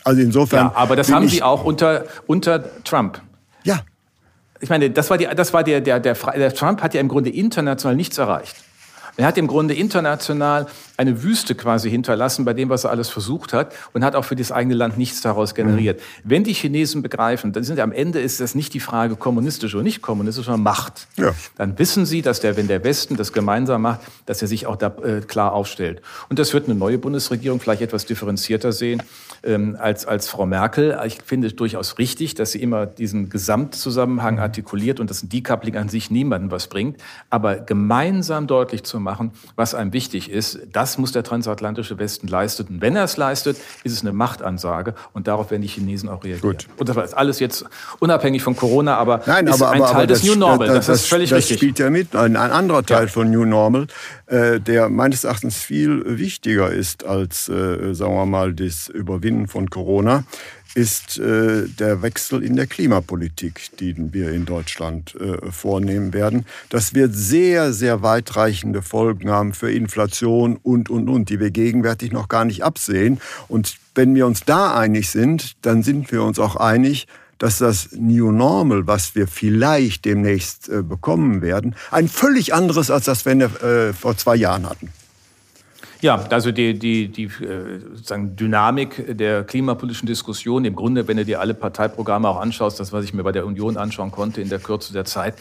Also 0.04 0.22
insofern. 0.22 0.68
Ja, 0.68 0.76
aber 0.76 0.96
das 0.96 1.12
haben 1.12 1.28
Sie 1.28 1.42
auch 1.44 1.64
unter, 1.64 2.06
unter 2.28 2.84
Trump. 2.84 3.22
Ja. 3.64 3.82
Ich 4.60 4.70
meine, 4.70 4.90
das 4.90 5.10
war, 5.10 5.18
die, 5.18 5.28
das 5.28 5.54
war 5.54 5.64
der, 5.64 5.82
der, 5.82 6.00
der, 6.00 6.14
der 6.14 6.54
Trump 6.54 6.82
hat 6.82 6.94
ja 6.94 7.02
im 7.02 7.08
Grunde 7.08 7.30
international 7.30 7.96
nichts 7.96 8.18
erreicht. 8.18 8.56
Er 9.16 9.28
hat 9.28 9.38
im 9.38 9.48
Grunde 9.48 9.76
international 9.76 10.68
eine 10.98 11.24
Wüste 11.24 11.56
quasi 11.56 11.90
hinterlassen 11.90 12.46
bei 12.46 12.54
dem, 12.54 12.70
was 12.70 12.84
er 12.84 12.92
alles 12.92 13.10
versucht 13.10 13.54
hat 13.54 13.74
und 13.94 14.04
hat 14.04 14.16
auch 14.16 14.26
für 14.26 14.36
das 14.36 14.52
eigene 14.52 14.76
Land 14.76 14.98
nichts 14.98 15.22
daraus 15.22 15.54
generiert. 15.54 16.00
Mhm. 16.00 16.30
Wenn 16.30 16.44
die 16.44 16.54
Chinesen 16.54 17.02
begreifen, 17.02 17.52
dann 17.52 17.64
sind 17.64 17.80
am 17.80 17.92
Ende 17.92 18.20
ist 18.20 18.40
das 18.40 18.56
nicht 18.56 18.74
die 18.74 18.80
Frage 18.80 19.16
kommunistisch 19.16 19.76
oder 19.76 19.84
nicht 19.84 20.02
kommunistisch, 20.02 20.46
sondern 20.46 20.64
Macht. 20.64 21.08
Ja. 21.18 21.34
Dann 21.58 21.78
wissen 21.78 22.06
sie, 22.06 22.22
dass 22.22 22.40
der, 22.40 22.58
wenn 22.58 22.68
der 22.68 22.84
Westen 22.84 23.16
das 23.16 23.34
gemeinsam 23.34 23.84
macht, 23.84 24.02
dass 24.26 24.42
er 24.42 24.48
sich 24.48 24.66
auch 24.66 24.76
da 24.76 24.96
äh, 25.04 25.22
klar 25.22 25.54
aufstellt. 25.54 26.02
Und 26.30 26.40
das 26.40 26.54
wird 26.54 26.66
eine 26.66 26.76
neue 26.76 26.98
Bundesregierung 26.98 27.60
vielleicht 27.60 27.82
etwas 27.82 28.06
differenzierter 28.06 28.72
sehen 28.72 29.04
ähm, 29.44 29.78
als, 29.80 30.06
als 30.06 30.28
Frau 30.28 30.46
Merkel. 30.46 30.98
Ich 31.06 31.20
finde 31.24 31.48
es 31.48 31.56
durchaus 31.56 31.98
richtig, 31.98 32.36
dass 32.36 32.52
sie 32.52 32.62
immer 32.62 32.86
diesen 32.86 33.30
Gesamtzusammenhang 33.30 34.36
mhm. 34.36 34.42
artikuliert 34.42 35.00
und 35.00 35.10
dass 35.10 35.22
ein 35.22 35.30
Decoupling 35.30 35.76
an 35.76 35.90
sich 35.90 36.10
niemandem 36.10 36.50
was 36.52 36.68
bringt. 36.68 37.02
Aber 37.30 37.58
gemeinsam 37.58 38.48
deutlich 38.48 38.84
zu 38.84 39.00
machen, 39.04 39.32
was 39.56 39.76
einem 39.76 39.94
wichtig 39.94 40.32
ist, 40.32 40.60
das 40.72 40.98
muss 40.98 41.12
der 41.12 41.24
transatlantische 41.24 42.00
Westen 42.00 42.28
leisten. 42.28 42.68
Und 42.68 42.82
wenn 42.82 42.96
er 42.96 43.04
es 43.04 43.18
leistet, 43.18 43.58
ist 43.84 43.94
es 43.94 44.02
eine 44.02 44.14
Machtansage 44.14 44.96
und 45.14 45.28
darauf 45.28 45.52
werden 45.52 45.62
die 45.62 45.68
Chinesen 45.68 46.10
auch 46.10 46.24
reagieren. 46.24 46.58
Gut. 46.58 46.68
Und 46.78 46.90
das 46.90 46.96
war 46.96 47.06
alles 47.16 47.40
jetzt 47.40 47.66
unabhängig 48.00 48.42
von 48.42 48.56
Corona, 48.56 48.98
aber 48.98 49.22
Nein, 49.26 49.48
ist 49.48 49.62
aber, 49.62 49.72
ein 49.72 49.82
aber, 49.82 49.92
Teil 49.92 49.96
aber 50.04 50.08
des 50.08 50.22
das, 50.22 50.30
New 50.30 50.36
Normal. 50.36 50.68
Das, 50.68 50.76
das, 50.76 50.86
das 50.88 51.02
ist 51.02 51.08
völlig 51.08 51.30
das 51.30 51.38
richtig. 51.38 51.58
Das 51.58 51.60
spielt 51.60 51.80
ja 51.80 51.90
mit. 51.90 52.16
Ein, 52.16 52.36
ein 52.36 52.52
anderer 52.52 52.84
Teil 52.86 53.06
ja. 53.06 53.12
von 53.12 53.30
New 53.30 53.46
Normal, 53.46 53.88
der 54.34 54.90
meines 54.90 55.24
Erachtens 55.24 55.58
viel 55.58 56.18
wichtiger 56.18 56.72
ist 56.72 57.06
als, 57.06 57.50
äh, 57.50 57.94
sagen 57.94 58.16
wir 58.16 58.26
mal, 58.26 58.54
das 58.54 58.88
Überwinden 58.88 59.48
von 59.48 59.70
Corona, 59.70 60.24
ist 60.76 61.20
äh, 61.20 61.68
der 61.68 62.02
Wechsel 62.02 62.44
in 62.44 62.56
der 62.56 62.68
Klimapolitik, 62.68 63.78
den 63.80 64.14
wir 64.14 64.32
in 64.32 64.46
Deutschland 64.46 65.16
äh, 65.16 65.52
vornehmen 65.52 66.14
werden. 66.14 66.46
Das 66.70 66.96
wird 66.96 67.14
sehr, 67.14 67.74
sehr 67.74 68.02
weitreichende 68.02 68.82
Folgen 68.82 69.30
haben 69.30 69.54
für 69.54 69.72
Inflation 69.72 70.58
und, 70.58 70.90
und, 70.90 71.10
und, 71.10 71.30
die 71.30 71.40
wir 71.40 71.52
gegenwärtig 71.52 72.12
noch 72.12 72.28
gar 72.28 72.46
nicht 72.46 72.64
absehen. 72.64 73.22
Und 73.48 73.76
wenn 73.94 74.16
wir 74.16 74.26
uns 74.26 74.42
da 74.46 74.76
einig 74.76 75.12
sind, 75.12 75.54
dann 75.62 75.84
sind 75.84 76.12
wir 76.12 76.24
uns 76.24 76.40
auch 76.40 76.56
einig, 76.56 77.08
dass 77.44 77.58
das 77.58 77.90
New 77.92 78.32
Normal, 78.32 78.88
was 78.88 79.16
wir 79.16 79.28
vielleicht 79.28 80.06
demnächst 80.06 80.70
äh, 80.70 80.82
bekommen 80.82 81.42
werden, 81.42 81.76
ein 81.92 82.08
völlig 82.08 82.54
anderes 82.54 82.90
als 82.90 83.04
das, 83.04 83.26
wenn 83.26 83.42
wir 83.42 83.62
äh, 83.62 83.92
vor 83.92 84.16
zwei 84.16 84.38
Jahren 84.38 84.66
hatten. 84.66 84.88
Ja, 86.00 86.24
also 86.30 86.54
die, 86.54 86.80
die, 86.80 87.10
die 87.10 87.26
äh, 87.26 87.82
sozusagen 87.96 88.38
Dynamik 88.38 89.18
der 89.18 89.44
klimapolitischen 89.44 90.06
Diskussion, 90.06 90.64
im 90.64 90.74
Grunde, 90.74 91.06
wenn 91.10 91.18
du 91.18 91.26
dir 91.26 91.42
alle 91.42 91.54
Parteiprogramme 91.54 92.30
auch 92.30 92.40
anschaust, 92.40 92.80
das, 92.80 92.94
was 92.94 93.04
ich 93.04 93.14
mir 93.14 93.24
bei 93.24 93.34
der 93.34 93.46
Union 93.46 93.76
anschauen 93.76 94.12
konnte 94.12 94.40
in 94.40 94.48
der 94.48 94.60
Kürze 94.60 94.94
der 94.94 95.04
Zeit, 95.04 95.36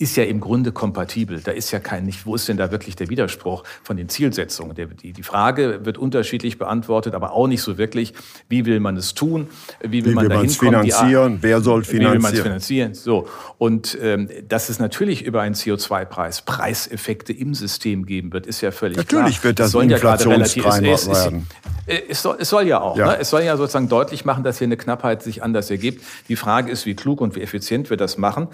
ist 0.00 0.16
ja 0.16 0.24
im 0.24 0.40
Grunde 0.40 0.72
kompatibel. 0.72 1.40
Da 1.40 1.52
ist 1.52 1.70
ja 1.72 1.78
kein 1.78 2.06
nicht, 2.06 2.24
wo 2.24 2.34
ist 2.34 2.48
denn 2.48 2.56
da 2.56 2.70
wirklich 2.70 2.96
der 2.96 3.10
Widerspruch 3.10 3.64
von 3.82 3.98
den 3.98 4.08
Zielsetzungen? 4.08 4.74
Der, 4.74 4.86
die, 4.86 5.12
die 5.12 5.22
Frage 5.22 5.84
wird 5.84 5.98
unterschiedlich 5.98 6.58
beantwortet, 6.58 7.14
aber 7.14 7.32
auch 7.32 7.46
nicht 7.46 7.60
so 7.60 7.76
wirklich, 7.76 8.14
wie 8.48 8.64
will 8.64 8.80
man 8.80 8.96
es 8.96 9.12
tun, 9.12 9.48
wie 9.82 10.02
will 10.04 10.12
wie 10.12 10.14
man 10.14 10.28
da 10.30 10.40
finanzieren, 10.40 11.36
die, 11.36 11.42
wer 11.42 11.60
soll 11.60 11.84
finanzieren? 11.84 12.12
Wie 12.12 12.14
will 12.14 12.22
man 12.22 12.32
es 12.32 12.40
finanzieren? 12.40 12.94
So. 12.94 13.28
Und 13.58 13.98
ähm, 14.00 14.30
dass 14.48 14.70
es 14.70 14.78
natürlich 14.78 15.22
über 15.22 15.42
einen 15.42 15.54
CO2-Preis 15.54 16.42
Preiseffekte 16.42 17.34
im 17.34 17.52
System 17.52 18.06
geben 18.06 18.32
wird, 18.32 18.46
ist 18.46 18.62
ja 18.62 18.70
völlig 18.70 18.96
natürlich 18.96 19.10
klar. 19.10 19.22
Natürlich 19.22 19.44
wird 19.44 19.60
das 19.60 19.74
Inflationstreiber 19.74 20.86
ja 20.86 21.06
werden. 21.06 21.46
Es, 21.46 21.69
es, 21.90 22.22
soll, 22.22 22.36
es 22.38 22.48
soll 22.48 22.66
ja 22.66 22.80
auch. 22.80 22.96
Ja. 22.96 23.06
Ne? 23.08 23.18
Es 23.18 23.30
soll 23.30 23.42
ja 23.42 23.56
sozusagen 23.56 23.88
deutlich 23.88 24.24
machen, 24.24 24.44
dass 24.44 24.58
hier 24.58 24.66
eine 24.66 24.76
Knappheit 24.76 25.22
sich 25.22 25.42
anders 25.42 25.70
ergibt. 25.70 26.04
Die 26.28 26.36
Frage 26.36 26.70
ist, 26.70 26.86
wie 26.86 26.94
klug 26.94 27.20
und 27.20 27.34
wie 27.34 27.42
effizient 27.42 27.90
wir 27.90 27.96
das 27.96 28.18
machen. 28.18 28.48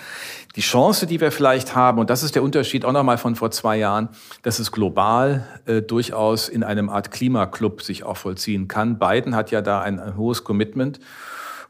Die 0.57 0.61
Chance, 0.61 1.07
die 1.07 1.21
wir 1.21 1.31
vielleicht 1.31 1.75
haben, 1.75 1.99
und 1.99 2.11
das 2.11 2.23
ist 2.23 2.35
der 2.35 2.43
Unterschied 2.43 2.85
auch 2.85 2.93
nochmal 2.93 3.19
von 3.19 3.37
vor 3.37 3.51
zwei 3.51 3.77
Jahren, 3.77 4.09
dass 4.43 4.59
es 4.59 4.73
global 4.73 5.47
äh, 5.67 5.83
durchaus 5.83 6.49
in 6.49 6.65
einem 6.65 6.89
Art 6.89 7.11
Klimaclub 7.11 7.83
sich 7.83 8.05
auch 8.05 8.17
vollziehen 8.17 8.69
kann. 8.69 8.99
Biden 8.99 9.37
hat 9.37 9.51
ja 9.51 9.61
da 9.61 9.81
ein, 9.81 10.01
ein 10.01 10.17
hohes 10.17 10.45
Commitment. 10.45 11.01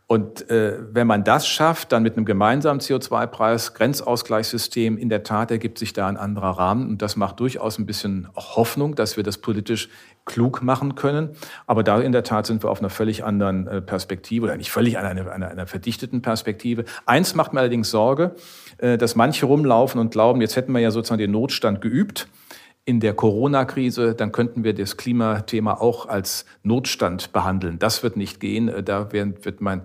Und 0.08 0.48
äh, 0.50 0.78
wenn 0.92 1.08
man 1.08 1.24
das 1.24 1.48
schafft, 1.48 1.90
dann 1.90 2.04
mit 2.04 2.16
einem 2.16 2.26
gemeinsamen 2.26 2.80
CO2-Preis, 2.80 3.74
Grenzausgleichssystem, 3.74 4.96
in 4.98 5.08
der 5.08 5.24
Tat 5.24 5.50
ergibt 5.50 5.78
sich 5.78 5.92
da 5.92 6.06
ein 6.06 6.16
anderer 6.16 6.50
Rahmen. 6.50 6.88
Und 6.88 7.02
das 7.02 7.16
macht 7.16 7.40
durchaus 7.40 7.78
ein 7.78 7.86
bisschen 7.86 8.28
Hoffnung, 8.36 8.94
dass 8.94 9.16
wir 9.16 9.24
das 9.24 9.38
politisch 9.38 9.88
klug 10.26 10.62
machen 10.62 10.96
können. 10.96 11.30
Aber 11.66 11.82
da 11.82 12.00
in 12.00 12.12
der 12.12 12.24
Tat 12.24 12.46
sind 12.46 12.62
wir 12.62 12.70
auf 12.70 12.80
einer 12.80 12.90
völlig 12.90 13.24
anderen 13.24 13.66
äh, 13.66 13.80
Perspektive 13.80 14.44
oder 14.44 14.56
nicht 14.56 14.70
völlig 14.70 14.98
einer, 14.98 15.32
einer, 15.32 15.48
einer 15.48 15.66
verdichteten 15.66 16.20
Perspektive. 16.20 16.84
Eins 17.06 17.34
macht 17.34 17.54
mir 17.54 17.60
allerdings 17.60 17.90
Sorge, 17.90 18.34
äh, 18.78 18.98
dass 18.98 19.14
manche 19.16 19.46
rumlaufen 19.46 19.98
und 19.98 20.10
glauben, 20.10 20.42
jetzt 20.42 20.56
hätten 20.56 20.72
wir 20.72 20.80
ja 20.80 20.90
sozusagen 20.90 21.20
den 21.20 21.30
Notstand 21.30 21.80
geübt 21.80 22.28
in 22.84 23.00
der 23.00 23.14
Corona-Krise, 23.14 24.14
dann 24.14 24.30
könnten 24.30 24.62
wir 24.62 24.72
das 24.72 24.96
Klimathema 24.96 25.74
auch 25.74 26.06
als 26.06 26.44
Notstand 26.62 27.32
behandeln. 27.32 27.80
Das 27.80 28.04
wird 28.04 28.16
nicht 28.16 28.38
gehen. 28.38 28.68
Äh, 28.68 28.82
da 28.82 29.12
wird 29.12 29.60
man 29.60 29.82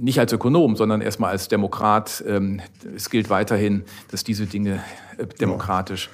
nicht 0.00 0.18
als 0.18 0.32
Ökonom, 0.32 0.74
sondern 0.74 1.00
erstmal 1.00 1.30
als 1.30 1.46
Demokrat. 1.46 2.24
Ähm, 2.26 2.60
es 2.94 3.08
gilt 3.08 3.30
weiterhin, 3.30 3.84
dass 4.10 4.24
diese 4.24 4.46
Dinge 4.46 4.82
demokratisch 5.40 6.10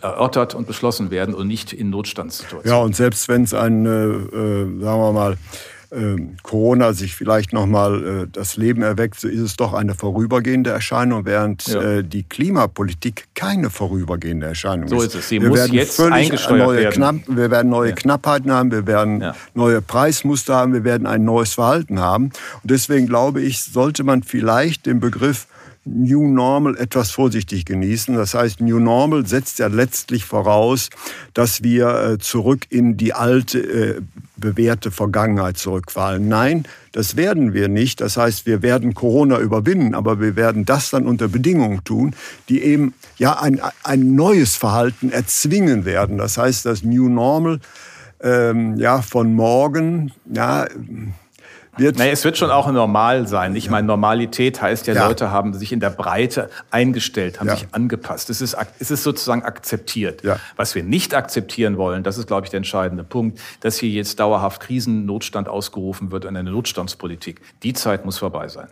erörtert 0.00 0.54
und 0.54 0.66
beschlossen 0.66 1.10
werden 1.10 1.34
und 1.34 1.46
nicht 1.46 1.72
in 1.72 1.90
Notstandssituationen. 1.90 2.68
Ja, 2.68 2.82
und 2.82 2.96
selbst 2.96 3.28
wenn 3.28 3.42
es 3.42 3.54
ein, 3.54 3.86
äh, 3.86 4.82
sagen 4.82 5.00
wir 5.00 5.12
mal, 5.12 5.36
ähm, 5.92 6.36
Corona 6.42 6.92
sich 6.92 7.14
vielleicht 7.14 7.52
nochmal 7.52 8.24
äh, 8.24 8.26
das 8.30 8.56
Leben 8.56 8.82
erweckt, 8.82 9.20
so 9.20 9.28
ist 9.28 9.40
es 9.40 9.56
doch 9.56 9.72
eine 9.72 9.94
vorübergehende 9.94 10.70
Erscheinung, 10.70 11.24
während 11.24 11.66
ja. 11.68 11.80
äh, 11.80 12.04
die 12.04 12.24
Klimapolitik 12.24 13.28
keine 13.34 13.70
vorübergehende 13.70 14.46
Erscheinung 14.46 14.86
ist. 14.86 14.90
So 14.90 15.00
ist 15.00 15.14
es. 15.14 15.28
Sie 15.28 15.40
wir 15.40 15.48
muss 15.48 15.70
jetzt 15.70 16.00
eingesteuert 16.00 16.66
neue 16.66 16.78
werden. 16.78 16.92
Knapp, 16.92 17.16
wir 17.28 17.50
werden 17.50 17.70
neue 17.70 17.90
ja. 17.90 17.94
Knappheiten 17.94 18.50
haben, 18.50 18.70
wir 18.72 18.86
werden 18.86 19.20
ja. 19.20 19.36
neue 19.54 19.80
Preismuster 19.80 20.56
haben, 20.56 20.72
wir 20.72 20.84
werden 20.84 21.06
ein 21.06 21.24
neues 21.24 21.54
Verhalten 21.54 22.00
haben. 22.00 22.24
Und 22.24 22.70
deswegen 22.70 23.06
glaube 23.06 23.40
ich, 23.40 23.62
sollte 23.62 24.02
man 24.02 24.22
vielleicht 24.22 24.86
den 24.86 25.00
Begriff 25.00 25.46
New 25.86 26.26
Normal 26.26 26.76
etwas 26.76 27.12
vorsichtig 27.12 27.64
genießen. 27.64 28.14
Das 28.16 28.34
heißt, 28.34 28.60
New 28.60 28.80
Normal 28.80 29.26
setzt 29.26 29.58
ja 29.60 29.68
letztlich 29.68 30.24
voraus, 30.24 30.90
dass 31.32 31.62
wir 31.62 31.88
äh, 31.88 32.18
zurück 32.18 32.66
in 32.68 32.96
die 32.96 33.14
alte, 33.14 33.58
äh, 33.58 34.00
bewährte 34.36 34.90
Vergangenheit 34.90 35.56
zurückfallen. 35.56 36.28
Nein, 36.28 36.64
das 36.92 37.16
werden 37.16 37.54
wir 37.54 37.68
nicht. 37.68 38.00
Das 38.00 38.16
heißt, 38.16 38.46
wir 38.46 38.62
werden 38.62 38.94
Corona 38.94 39.38
überwinden, 39.38 39.94
aber 39.94 40.20
wir 40.20 40.34
werden 40.34 40.64
das 40.64 40.90
dann 40.90 41.06
unter 41.06 41.28
Bedingungen 41.28 41.84
tun, 41.84 42.14
die 42.48 42.62
eben 42.62 42.94
ja 43.16 43.40
ein, 43.40 43.60
ein 43.84 44.14
neues 44.14 44.56
Verhalten 44.56 45.10
erzwingen 45.10 45.84
werden. 45.84 46.18
Das 46.18 46.36
heißt, 46.36 46.66
das 46.66 46.82
New 46.82 47.08
Normal 47.08 47.60
ähm, 48.20 48.76
ja, 48.76 49.02
von 49.02 49.34
morgen, 49.34 50.12
ja, 50.32 50.66
wird. 51.78 51.98
Naja, 51.98 52.12
es 52.12 52.24
wird 52.24 52.36
schon 52.36 52.50
auch 52.50 52.70
normal 52.70 53.26
sein. 53.26 53.54
Ich 53.56 53.66
ja. 53.66 53.70
meine, 53.70 53.86
Normalität 53.86 54.60
heißt 54.60 54.86
ja, 54.86 54.94
ja, 54.94 55.06
Leute 55.06 55.30
haben 55.30 55.54
sich 55.54 55.72
in 55.72 55.80
der 55.80 55.90
Breite 55.90 56.50
eingestellt, 56.70 57.40
haben 57.40 57.48
ja. 57.48 57.56
sich 57.56 57.68
angepasst. 57.72 58.30
Es 58.30 58.40
ist, 58.40 58.56
es 58.78 58.90
ist 58.90 59.02
sozusagen 59.02 59.42
akzeptiert. 59.42 60.22
Was 60.56 60.74
wir 60.74 60.82
nicht 60.82 61.14
akzeptieren 61.14 61.76
wollen, 61.76 62.02
das 62.02 62.18
ist, 62.18 62.26
glaube 62.26 62.46
ich, 62.46 62.50
der 62.50 62.58
entscheidende 62.58 63.04
Punkt, 63.04 63.40
dass 63.60 63.78
hier 63.78 63.90
jetzt 63.90 64.20
dauerhaft 64.20 64.60
Krisennotstand 64.60 65.48
ausgerufen 65.48 66.10
wird 66.10 66.24
und 66.24 66.36
eine 66.36 66.50
Notstandspolitik. 66.50 67.40
Die 67.62 67.72
Zeit 67.72 68.04
muss 68.04 68.18
vorbei 68.18 68.48
sein. 68.48 68.68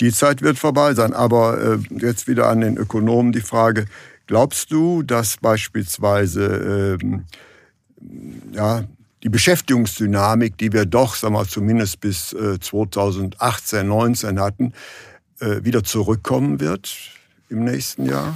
Die 0.00 0.12
Zeit 0.12 0.42
wird 0.42 0.58
vorbei 0.58 0.94
sein. 0.94 1.12
Aber 1.12 1.58
äh, 1.60 1.78
jetzt 1.98 2.28
wieder 2.28 2.48
an 2.48 2.60
den 2.60 2.76
Ökonomen 2.76 3.32
die 3.32 3.40
Frage, 3.40 3.86
glaubst 4.26 4.70
du, 4.72 5.02
dass 5.02 5.36
beispielsweise 5.38 6.98
äh, 6.98 7.20
ja, 8.52 8.84
die 9.24 9.30
Beschäftigungsdynamik, 9.30 10.58
die 10.58 10.72
wir 10.72 10.84
doch, 10.84 11.14
sagen 11.14 11.34
wir 11.34 11.48
zumindest 11.48 12.00
bis 12.00 12.36
2018, 12.60 13.80
äh, 13.80 13.84
19 13.84 14.38
hatten, 14.38 14.72
äh, 15.40 15.64
wieder 15.64 15.82
zurückkommen 15.82 16.60
wird 16.60 16.94
im 17.48 17.64
nächsten 17.64 18.06
Jahr? 18.06 18.34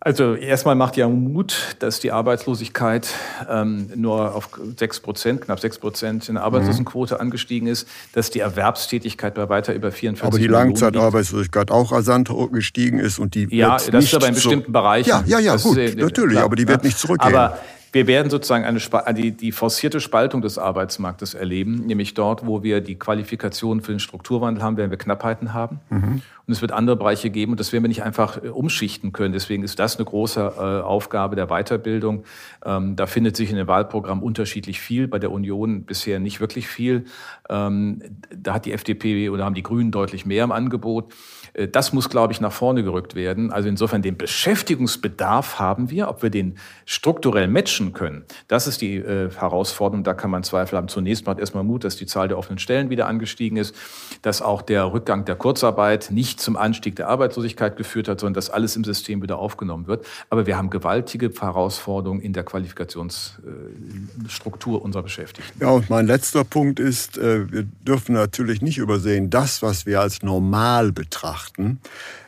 Also 0.00 0.34
erstmal 0.34 0.74
macht 0.74 0.98
ja 0.98 1.08
Mut, 1.08 1.76
dass 1.78 1.98
die 1.98 2.12
Arbeitslosigkeit 2.12 3.08
ähm, 3.48 3.90
nur 3.94 4.34
auf 4.34 4.50
6 4.76 5.00
Prozent, 5.00 5.40
knapp 5.40 5.60
6 5.60 5.78
Prozent 5.78 6.28
in 6.28 6.34
der 6.34 6.44
Arbeitslosenquote 6.44 7.14
mhm. 7.14 7.20
angestiegen 7.22 7.68
ist, 7.68 7.88
dass 8.12 8.28
die 8.28 8.40
Erwerbstätigkeit 8.40 9.34
bei 9.34 9.48
weiter 9.48 9.72
über 9.72 9.90
44 9.90 10.26
Aber 10.26 10.38
die 10.38 10.46
Langzeitarbeitslosigkeit 10.46 11.70
auch 11.70 11.90
rasant 11.90 12.30
gestiegen 12.52 12.98
ist 12.98 13.18
und 13.18 13.34
die 13.34 13.48
Ja, 13.56 13.78
das 13.78 14.04
ist 14.04 14.14
aber 14.14 14.28
in 14.28 14.34
bestimmten 14.34 14.72
Bereichen. 14.72 15.08
Ja, 15.08 15.24
ja, 15.26 15.38
ja, 15.38 15.56
gut, 15.56 15.78
ist, 15.78 15.96
natürlich, 15.96 16.32
klar, 16.32 16.44
aber 16.44 16.56
die 16.56 16.68
wird 16.68 16.84
nicht 16.84 16.98
zurückgehen. 16.98 17.34
Aber 17.34 17.58
wir 17.94 18.08
werden 18.08 18.28
sozusagen 18.28 18.64
eine, 18.64 18.80
die, 19.14 19.30
die 19.30 19.52
forcierte 19.52 20.00
Spaltung 20.00 20.42
des 20.42 20.58
Arbeitsmarktes 20.58 21.34
erleben, 21.34 21.86
nämlich 21.86 22.14
dort, 22.14 22.44
wo 22.44 22.64
wir 22.64 22.80
die 22.80 22.96
Qualifikation 22.98 23.82
für 23.82 23.92
den 23.92 24.00
Strukturwandel 24.00 24.64
haben, 24.64 24.76
werden 24.76 24.90
wir 24.90 24.98
Knappheiten 24.98 25.54
haben. 25.54 25.80
Mhm. 25.90 26.22
Und 26.46 26.52
es 26.52 26.60
wird 26.60 26.72
andere 26.72 26.96
Bereiche 26.96 27.30
geben 27.30 27.52
und 27.52 27.60
das 27.60 27.72
werden 27.72 27.84
wir 27.84 27.88
nicht 27.88 28.02
einfach 28.02 28.42
äh, 28.42 28.48
umschichten 28.48 29.12
können. 29.12 29.32
Deswegen 29.32 29.62
ist 29.62 29.78
das 29.78 29.96
eine 29.96 30.04
große 30.04 30.40
äh, 30.40 30.60
Aufgabe 30.82 31.36
der 31.36 31.46
Weiterbildung. 31.46 32.24
Ähm, 32.64 32.96
da 32.96 33.06
findet 33.06 33.36
sich 33.36 33.50
in 33.50 33.56
dem 33.56 33.68
Wahlprogramm 33.68 34.22
unterschiedlich 34.22 34.80
viel, 34.80 35.08
bei 35.08 35.18
der 35.18 35.30
Union 35.30 35.84
bisher 35.84 36.18
nicht 36.18 36.40
wirklich 36.40 36.66
viel. 36.66 37.04
Ähm, 37.48 38.02
da 38.36 38.54
hat 38.54 38.66
die 38.66 38.72
FDP 38.72 39.30
oder 39.30 39.44
haben 39.44 39.54
die 39.54 39.62
Grünen 39.62 39.90
deutlich 39.90 40.26
mehr 40.26 40.44
im 40.44 40.52
Angebot. 40.52 41.14
Äh, 41.54 41.68
das 41.68 41.92
muss, 41.92 42.10
glaube 42.10 42.32
ich, 42.32 42.40
nach 42.40 42.52
vorne 42.52 42.82
gerückt 42.82 43.14
werden. 43.14 43.50
Also 43.50 43.68
insofern 43.68 44.02
den 44.02 44.18
Beschäftigungsbedarf 44.18 45.58
haben 45.58 45.90
wir. 45.90 46.08
Ob 46.08 46.22
wir 46.22 46.30
den 46.30 46.58
strukturell 46.84 47.48
matchen 47.48 47.83
können, 47.92 48.24
das 48.48 48.66
ist 48.66 48.80
die 48.80 48.96
äh, 48.96 49.30
Herausforderung. 49.30 50.04
Da 50.04 50.14
kann 50.14 50.30
man 50.30 50.42
Zweifel 50.42 50.76
haben. 50.76 50.88
Zunächst 50.88 51.26
macht 51.26 51.38
erstmal 51.38 51.64
Mut, 51.64 51.84
dass 51.84 51.96
die 51.96 52.06
Zahl 52.06 52.28
der 52.28 52.38
offenen 52.38 52.58
Stellen 52.58 52.90
wieder 52.90 53.06
angestiegen 53.06 53.56
ist, 53.56 53.74
dass 54.22 54.42
auch 54.42 54.62
der 54.62 54.92
Rückgang 54.92 55.24
der 55.24 55.36
Kurzarbeit 55.36 56.08
nicht 56.10 56.40
zum 56.40 56.56
Anstieg 56.56 56.96
der 56.96 57.08
Arbeitslosigkeit 57.08 57.76
geführt 57.76 58.08
hat, 58.08 58.20
sondern 58.20 58.34
dass 58.34 58.50
alles 58.50 58.76
im 58.76 58.84
System 58.84 59.22
wieder 59.22 59.38
aufgenommen 59.38 59.86
wird. 59.86 60.06
Aber 60.30 60.46
wir 60.46 60.56
haben 60.56 60.70
gewaltige 60.70 61.30
Herausforderungen 61.38 62.20
in 62.20 62.32
der 62.32 62.44
Qualifikationsstruktur 62.44 64.82
unserer 64.82 65.02
Beschäftigten. 65.02 65.60
Ja, 65.60 65.70
und 65.70 65.90
mein 65.90 66.06
letzter 66.06 66.44
Punkt 66.44 66.80
ist, 66.80 67.18
äh, 67.18 67.50
wir 67.50 67.64
dürfen 67.86 68.14
natürlich 68.14 68.62
nicht 68.62 68.78
übersehen, 68.78 69.28
das, 69.30 69.62
was 69.62 69.86
wir 69.86 70.00
als 70.00 70.22
normal 70.22 70.92
betrachten, 70.92 71.80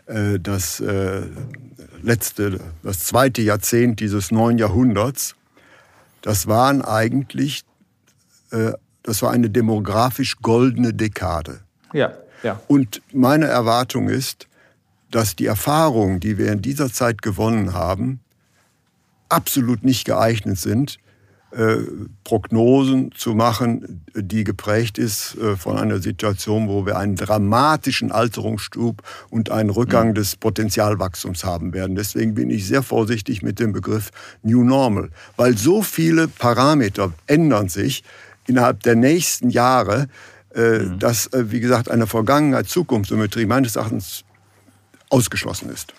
äh, 0.07 0.39
das 0.39 0.81
äh, 0.81 1.23
letzte, 2.03 2.61
das 2.83 3.01
zweite 3.01 3.43
Jahrzehnt 3.43 4.01
dieses 4.01 4.31
neuen 4.31 4.59
Jahrhunderts, 4.59 5.35
das 6.27 6.49
waren 6.49 6.83
eigentlich, 6.83 7.63
äh, 8.51 8.73
das 9.05 9.23
war 9.23 9.31
eine 9.31 9.49
demografisch 9.49 10.39
goldene 10.43 10.93
Dekade. 10.93 11.61
Ja, 11.93 12.15
ja. 12.43 12.61
Und 12.67 13.01
meine 13.13 13.45
Erwartung 13.45 14.09
ist, 14.09 14.49
dass 15.13 15.37
die 15.37 15.47
Erfahrungen, 15.47 16.19
die 16.19 16.37
wir 16.37 16.51
in 16.51 16.63
dieser 16.63 16.93
Zeit 16.93 17.23
gewonnen 17.23 17.75
haben, 17.75 18.19
absolut 19.29 19.85
nicht 19.85 20.05
geeignet 20.05 20.59
sind, 20.59 20.99
äh, 21.53 21.77
Prognosen 22.25 23.13
zu 23.13 23.35
machen, 23.35 24.05
die 24.15 24.45
geprägt 24.45 24.99
ist 24.99 25.37
äh, 25.37 25.57
von 25.57 25.79
einer 25.79 26.01
Situation, 26.01 26.69
wo 26.69 26.85
wir 26.85 26.99
einen 26.99 27.15
dramatischen 27.15 28.11
Alterungsstub 28.11 29.03
und 29.31 29.51
einen 29.51 29.71
Rückgang 29.71 30.09
mhm. 30.09 30.15
des 30.15 30.37
Potenzialwachstums 30.37 31.45
haben 31.45 31.73
werden. 31.73 31.95
Deswegen 31.95 32.35
bin 32.35 32.51
ich 32.51 32.67
sehr 32.67 32.83
vorsichtig 32.83 33.43
mit 33.43 33.61
dem 33.61 33.73
Begriff 33.73 34.11
New 34.43 34.65
Normal, 34.65 35.11
weil 35.37 35.57
so 35.57 35.83
viele 35.83 36.29
Parameter 36.29 37.13
ändern 37.27 37.69
sich 37.69 38.03
innerhalb 38.47 38.83
der 38.83 38.97
nächsten 38.97 39.49
Jahre, 39.49 40.09
äh, 40.55 40.81
mhm. 40.81 40.99
dass, 40.99 41.31
wie 41.33 41.61
gesagt, 41.61 41.91
eine 41.91 42.07
Vergangenheit-Zukunftssymmetrie 42.07 43.47
meines 43.47 43.77
Erachtens 43.77 44.25
ausgeschlossen 45.11 45.71
ist. 45.71 45.95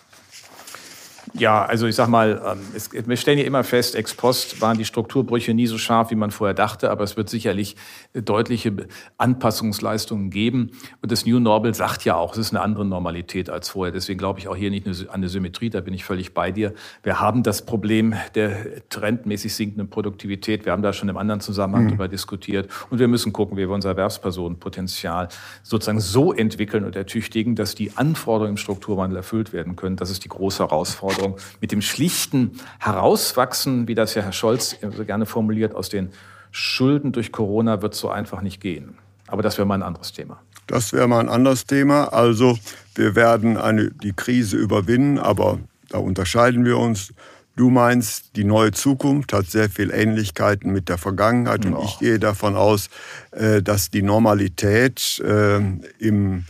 Ja, 1.39 1.63
also 1.65 1.85
ich 1.85 1.95
sag 1.95 2.07
mal, 2.07 2.41
ähm, 2.45 2.59
es, 2.75 2.89
wir 2.91 3.17
stellen 3.17 3.37
ja 3.37 3.45
immer 3.45 3.63
fest, 3.63 3.95
ex 3.95 4.15
post 4.15 4.59
waren 4.59 4.77
die 4.77 4.85
Strukturbrüche 4.85 5.53
nie 5.53 5.67
so 5.67 5.77
scharf, 5.77 6.09
wie 6.09 6.15
man 6.15 6.31
vorher 6.31 6.55
dachte, 6.55 6.89
aber 6.89 7.03
es 7.03 7.15
wird 7.15 7.29
sicherlich 7.29 7.75
äh, 8.13 8.23
deutliche 8.23 8.73
Anpassungsleistungen 9.17 10.31
geben. 10.31 10.71
Und 11.01 11.11
das 11.11 11.27
New 11.27 11.39
Normal 11.39 11.75
sagt 11.75 12.05
ja 12.05 12.15
auch, 12.15 12.33
es 12.33 12.39
ist 12.39 12.53
eine 12.53 12.61
andere 12.61 12.85
Normalität 12.85 13.51
als 13.51 13.69
vorher. 13.69 13.91
Deswegen 13.91 14.17
glaube 14.17 14.39
ich 14.39 14.47
auch 14.47 14.55
hier 14.55 14.71
nicht 14.71 14.87
an 14.87 15.09
eine 15.11 15.29
Symmetrie, 15.29 15.69
da 15.69 15.81
bin 15.81 15.93
ich 15.93 16.05
völlig 16.05 16.33
bei 16.33 16.51
dir. 16.51 16.73
Wir 17.03 17.19
haben 17.19 17.43
das 17.43 17.65
Problem 17.65 18.15
der 18.33 18.87
trendmäßig 18.89 19.53
sinkenden 19.53 19.89
Produktivität. 19.89 20.65
Wir 20.65 20.71
haben 20.71 20.81
da 20.81 20.91
schon 20.91 21.07
im 21.07 21.17
anderen 21.17 21.41
Zusammenhang 21.41 21.83
mhm. 21.83 21.89
darüber 21.89 22.07
diskutiert. 22.07 22.67
Und 22.89 22.97
wir 22.97 23.07
müssen 23.07 23.31
gucken, 23.31 23.57
wie 23.57 23.61
wir 23.61 23.69
unser 23.69 23.89
Erwerbspersonenpotenzial 23.89 25.29
sozusagen 25.61 25.99
so 25.99 26.33
entwickeln 26.33 26.83
und 26.83 26.95
ertüchtigen, 26.95 27.55
dass 27.55 27.75
die 27.75 27.95
Anforderungen 27.95 28.53
im 28.53 28.57
Strukturwandel 28.57 29.17
erfüllt 29.17 29.53
werden 29.53 29.75
können. 29.75 29.97
Das 29.97 30.09
ist 30.09 30.23
die 30.23 30.29
große 30.29 30.63
Herausforderung. 30.63 31.26
Herausforderung 31.27 31.37
mit 31.61 31.71
dem 31.71 31.81
schlichten 31.81 32.51
Herauswachsen, 32.79 33.87
wie 33.87 33.95
das 33.95 34.15
ja 34.15 34.21
Herr 34.21 34.33
Scholz 34.33 34.77
so 34.95 35.05
gerne 35.05 35.25
formuliert, 35.25 35.75
aus 35.75 35.89
den 35.89 36.09
Schulden 36.51 37.11
durch 37.11 37.31
Corona 37.31 37.81
wird 37.81 37.93
so 37.93 38.09
einfach 38.09 38.41
nicht 38.41 38.61
gehen. 38.61 38.97
Aber 39.27 39.41
das 39.41 39.57
wäre 39.57 39.67
mal 39.67 39.75
ein 39.75 39.83
anderes 39.83 40.13
Thema. 40.13 40.39
Das 40.67 40.93
wäre 40.93 41.07
mal 41.07 41.19
ein 41.19 41.29
anderes 41.29 41.65
Thema. 41.65 42.13
Also 42.13 42.57
wir 42.95 43.15
werden 43.15 43.57
eine, 43.57 43.91
die 43.91 44.13
Krise 44.13 44.57
überwinden, 44.57 45.19
aber 45.19 45.59
da 45.89 45.97
unterscheiden 45.97 46.65
wir 46.65 46.77
uns. 46.77 47.13
Du 47.55 47.69
meinst, 47.69 48.35
die 48.35 48.43
neue 48.43 48.71
Zukunft 48.71 49.33
hat 49.33 49.47
sehr 49.47 49.69
viel 49.69 49.91
Ähnlichkeiten 49.91 50.71
mit 50.71 50.89
der 50.89 50.99
Vergangenheit 50.99 51.65
und 51.65 51.83
ich 51.83 51.97
gehe 51.97 52.19
davon 52.19 52.55
aus, 52.55 52.89
äh, 53.31 53.63
dass 53.63 53.89
die 53.89 54.03
Normalität 54.03 55.19
äh, 55.25 55.57
im, 55.97 56.45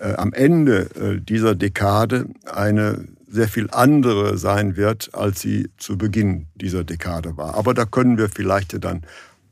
äh, 0.00 0.14
am 0.14 0.32
Ende 0.32 1.20
dieser 1.22 1.54
Dekade 1.54 2.28
eine 2.50 3.04
sehr 3.28 3.48
viel 3.48 3.68
andere 3.70 4.38
sein 4.38 4.76
wird, 4.76 5.10
als 5.12 5.40
sie 5.40 5.70
zu 5.76 5.98
Beginn 5.98 6.46
dieser 6.54 6.84
Dekade 6.84 7.36
war. 7.36 7.54
Aber 7.54 7.74
da 7.74 7.84
können 7.84 8.18
wir 8.18 8.28
vielleicht 8.28 8.82
dann, 8.82 9.02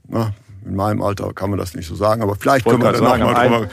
na, 0.09 0.33
in 0.65 0.75
meinem 0.75 1.01
Alter 1.01 1.33
kann 1.33 1.51
man 1.51 1.59
das 1.59 1.75
nicht 1.75 1.87
so 1.87 1.95
sagen, 1.95 2.23
aber 2.23 2.35
vielleicht 2.35 2.67
können 2.67 2.83
wir 2.83 2.93
da 2.93 3.17
nochmal 3.17 3.69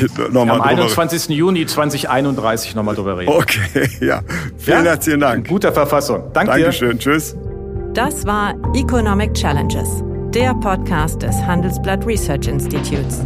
drüber, 0.00 0.28
noch 0.30 0.46
mal 0.46 0.54
Am 0.54 0.60
21. 0.62 1.24
Drüber. 1.24 1.34
Juni 1.34 1.66
2031 1.66 2.74
nochmal 2.74 2.94
drüber 2.94 3.18
reden. 3.18 3.30
Okay, 3.30 3.88
ja. 4.00 4.22
Vielen 4.56 4.84
ja? 4.84 4.92
herzlichen 4.92 5.20
Dank. 5.20 5.46
In 5.46 5.52
guter 5.52 5.72
Verfassung. 5.72 6.30
Danke 6.32 6.52
Dankeschön. 6.52 6.92
Dir. 6.92 6.98
Tschüss. 6.98 7.36
Das 7.92 8.26
war 8.26 8.54
Economic 8.74 9.34
Challenges, 9.34 10.02
der 10.32 10.54
Podcast 10.54 11.22
des 11.22 11.34
Handelsblatt 11.34 12.06
Research 12.06 12.46
Institutes. 12.46 13.22